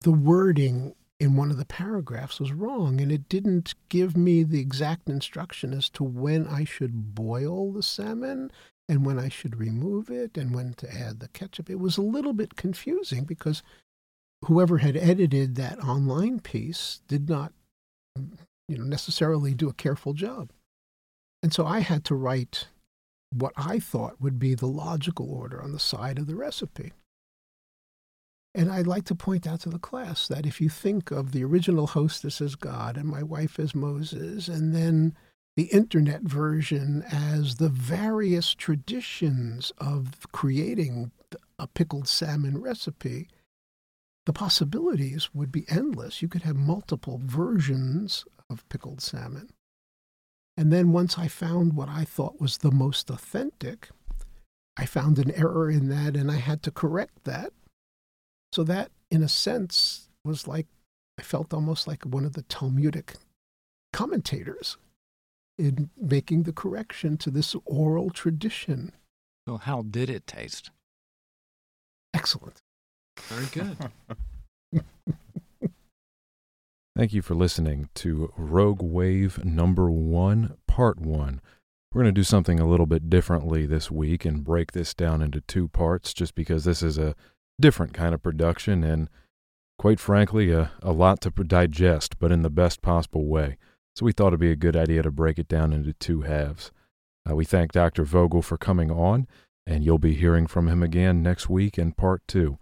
the 0.00 0.12
wording 0.12 0.94
in 1.20 1.36
one 1.36 1.50
of 1.50 1.56
the 1.56 1.64
paragraphs 1.64 2.38
was 2.38 2.52
wrong, 2.52 3.00
and 3.00 3.10
it 3.10 3.28
didn't 3.28 3.74
give 3.88 4.16
me 4.16 4.42
the 4.44 4.60
exact 4.60 5.08
instruction 5.08 5.72
as 5.72 5.90
to 5.90 6.04
when 6.04 6.46
I 6.46 6.64
should 6.64 7.14
boil 7.14 7.72
the 7.72 7.82
salmon 7.82 8.52
and 8.88 9.04
when 9.04 9.18
I 9.18 9.28
should 9.28 9.58
remove 9.58 10.10
it 10.10 10.38
and 10.38 10.54
when 10.54 10.74
to 10.74 10.92
add 10.92 11.20
the 11.20 11.28
ketchup. 11.28 11.68
It 11.68 11.80
was 11.80 11.98
a 11.98 12.02
little 12.02 12.32
bit 12.32 12.56
confusing 12.56 13.24
because 13.24 13.62
whoever 14.44 14.78
had 14.78 14.96
edited 14.96 15.56
that 15.56 15.78
online 15.80 16.40
piece 16.40 17.00
did 17.08 17.28
not 17.28 17.52
you 18.68 18.78
know 18.78 18.84
necessarily 18.84 19.54
do 19.54 19.68
a 19.68 19.74
careful 19.74 20.12
job. 20.12 20.50
And 21.42 21.52
so 21.52 21.66
I 21.66 21.80
had 21.80 22.04
to 22.06 22.14
write 22.14 22.68
what 23.32 23.52
I 23.56 23.78
thought 23.78 24.20
would 24.20 24.38
be 24.38 24.54
the 24.54 24.66
logical 24.66 25.30
order 25.32 25.62
on 25.62 25.72
the 25.72 25.78
side 25.78 26.18
of 26.18 26.26
the 26.26 26.36
recipe. 26.36 26.92
And 28.54 28.70
I'd 28.70 28.86
like 28.86 29.04
to 29.04 29.14
point 29.14 29.46
out 29.46 29.60
to 29.60 29.68
the 29.68 29.78
class 29.78 30.26
that 30.28 30.46
if 30.46 30.60
you 30.60 30.68
think 30.68 31.10
of 31.10 31.32
the 31.32 31.44
original 31.44 31.86
hostess 31.86 32.40
as 32.40 32.54
God 32.54 32.96
and 32.96 33.06
my 33.06 33.22
wife 33.22 33.58
as 33.58 33.74
Moses, 33.74 34.48
and 34.48 34.74
then 34.74 35.14
the 35.56 35.64
internet 35.64 36.22
version 36.22 37.04
as 37.10 37.56
the 37.56 37.68
various 37.68 38.54
traditions 38.54 39.72
of 39.78 40.30
creating 40.32 41.10
a 41.58 41.66
pickled 41.66 42.08
salmon 42.08 42.60
recipe, 42.60 43.28
the 44.24 44.32
possibilities 44.32 45.34
would 45.34 45.50
be 45.50 45.64
endless. 45.68 46.22
You 46.22 46.28
could 46.28 46.42
have 46.42 46.56
multiple 46.56 47.20
versions 47.24 48.24
of 48.50 48.68
pickled 48.68 49.00
salmon. 49.00 49.50
And 50.56 50.72
then 50.72 50.92
once 50.92 51.18
I 51.18 51.28
found 51.28 51.74
what 51.74 51.88
I 51.88 52.04
thought 52.04 52.40
was 52.40 52.58
the 52.58 52.70
most 52.70 53.10
authentic, 53.10 53.90
I 54.76 54.86
found 54.86 55.18
an 55.18 55.30
error 55.32 55.70
in 55.70 55.88
that 55.88 56.16
and 56.16 56.30
I 56.30 56.36
had 56.36 56.62
to 56.64 56.70
correct 56.70 57.24
that. 57.24 57.52
So 58.58 58.64
that, 58.64 58.90
in 59.08 59.22
a 59.22 59.28
sense, 59.28 60.08
was 60.24 60.48
like, 60.48 60.66
I 61.16 61.22
felt 61.22 61.54
almost 61.54 61.86
like 61.86 62.02
one 62.02 62.24
of 62.24 62.32
the 62.32 62.42
Talmudic 62.42 63.14
commentators 63.92 64.76
in 65.56 65.90
making 65.96 66.42
the 66.42 66.52
correction 66.52 67.16
to 67.18 67.30
this 67.30 67.54
oral 67.64 68.10
tradition. 68.10 68.90
So, 69.46 69.58
how 69.58 69.82
did 69.82 70.10
it 70.10 70.26
taste? 70.26 70.72
Excellent. 72.12 72.60
Very 73.28 73.46
good. 73.52 73.76
Thank 76.96 77.12
you 77.12 77.22
for 77.22 77.36
listening 77.36 77.90
to 77.94 78.32
Rogue 78.36 78.82
Wave 78.82 79.44
number 79.44 79.88
one, 79.88 80.56
part 80.66 80.98
one. 80.98 81.40
We're 81.92 82.02
going 82.02 82.12
to 82.12 82.20
do 82.20 82.24
something 82.24 82.58
a 82.58 82.68
little 82.68 82.86
bit 82.86 83.08
differently 83.08 83.66
this 83.66 83.88
week 83.88 84.24
and 84.24 84.42
break 84.42 84.72
this 84.72 84.94
down 84.94 85.22
into 85.22 85.42
two 85.42 85.68
parts 85.68 86.12
just 86.12 86.34
because 86.34 86.64
this 86.64 86.82
is 86.82 86.98
a 86.98 87.14
different 87.60 87.92
kind 87.92 88.14
of 88.14 88.22
production 88.22 88.84
and, 88.84 89.08
quite 89.78 90.00
frankly, 90.00 90.52
a, 90.52 90.70
a 90.82 90.92
lot 90.92 91.20
to 91.22 91.30
digest, 91.30 92.18
but 92.18 92.32
in 92.32 92.42
the 92.42 92.50
best 92.50 92.82
possible 92.82 93.26
way. 93.26 93.56
So 93.94 94.04
we 94.04 94.12
thought 94.12 94.28
it'd 94.28 94.40
be 94.40 94.52
a 94.52 94.56
good 94.56 94.76
idea 94.76 95.02
to 95.02 95.10
break 95.10 95.38
it 95.38 95.48
down 95.48 95.72
into 95.72 95.92
two 95.92 96.22
halves. 96.22 96.70
Uh, 97.28 97.34
we 97.34 97.44
thank 97.44 97.72
Dr. 97.72 98.04
Vogel 98.04 98.42
for 98.42 98.56
coming 98.56 98.90
on, 98.90 99.26
and 99.66 99.84
you'll 99.84 99.98
be 99.98 100.14
hearing 100.14 100.46
from 100.46 100.68
him 100.68 100.82
again 100.82 101.22
next 101.22 101.48
week 101.48 101.78
in 101.78 101.92
part 101.92 102.22
two. 102.28 102.58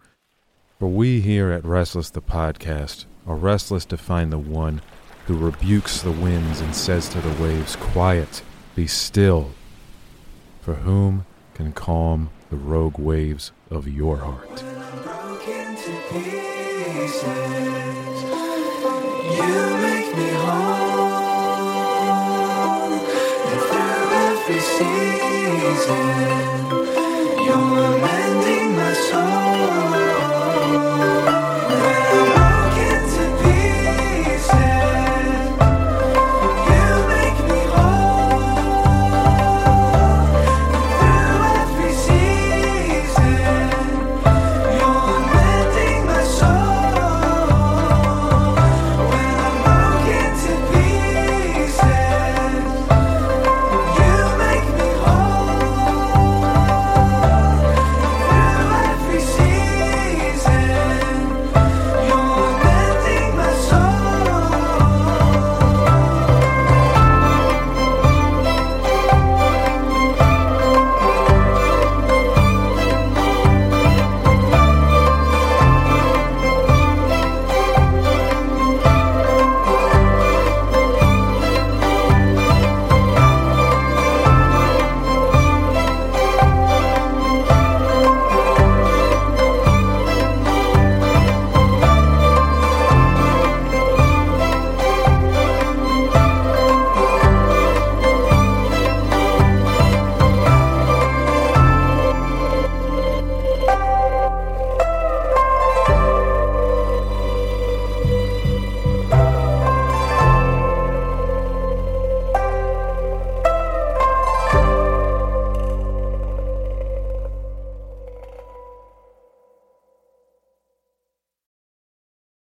For 0.78 0.88
we 0.88 1.20
here 1.20 1.51
at 1.51 1.64
Restless 1.64 2.11
the 2.11 2.22
Podcast 2.22 3.05
are 3.26 3.36
restless 3.36 3.84
to 3.86 3.97
find 3.97 4.32
the 4.32 4.38
one 4.38 4.80
who 5.26 5.36
rebukes 5.36 6.03
the 6.03 6.12
winds 6.12 6.61
and 6.61 6.74
says 6.74 7.09
to 7.09 7.20
the 7.20 7.42
waves, 7.42 7.76
Quiet, 7.76 8.42
be 8.74 8.86
still. 8.86 9.51
For 10.61 10.74
whom 10.74 11.26
can 11.55 11.72
calm 11.72 12.30
the 12.51 12.57
rogue 12.57 12.99
waves 12.99 13.53
of 13.70 13.88
your 13.88 14.18
heart? 14.18 14.62
Season, 24.59 24.88
you're 27.44 27.99
mending 28.01 28.76
my 28.76 28.92
soul. 29.11 29.47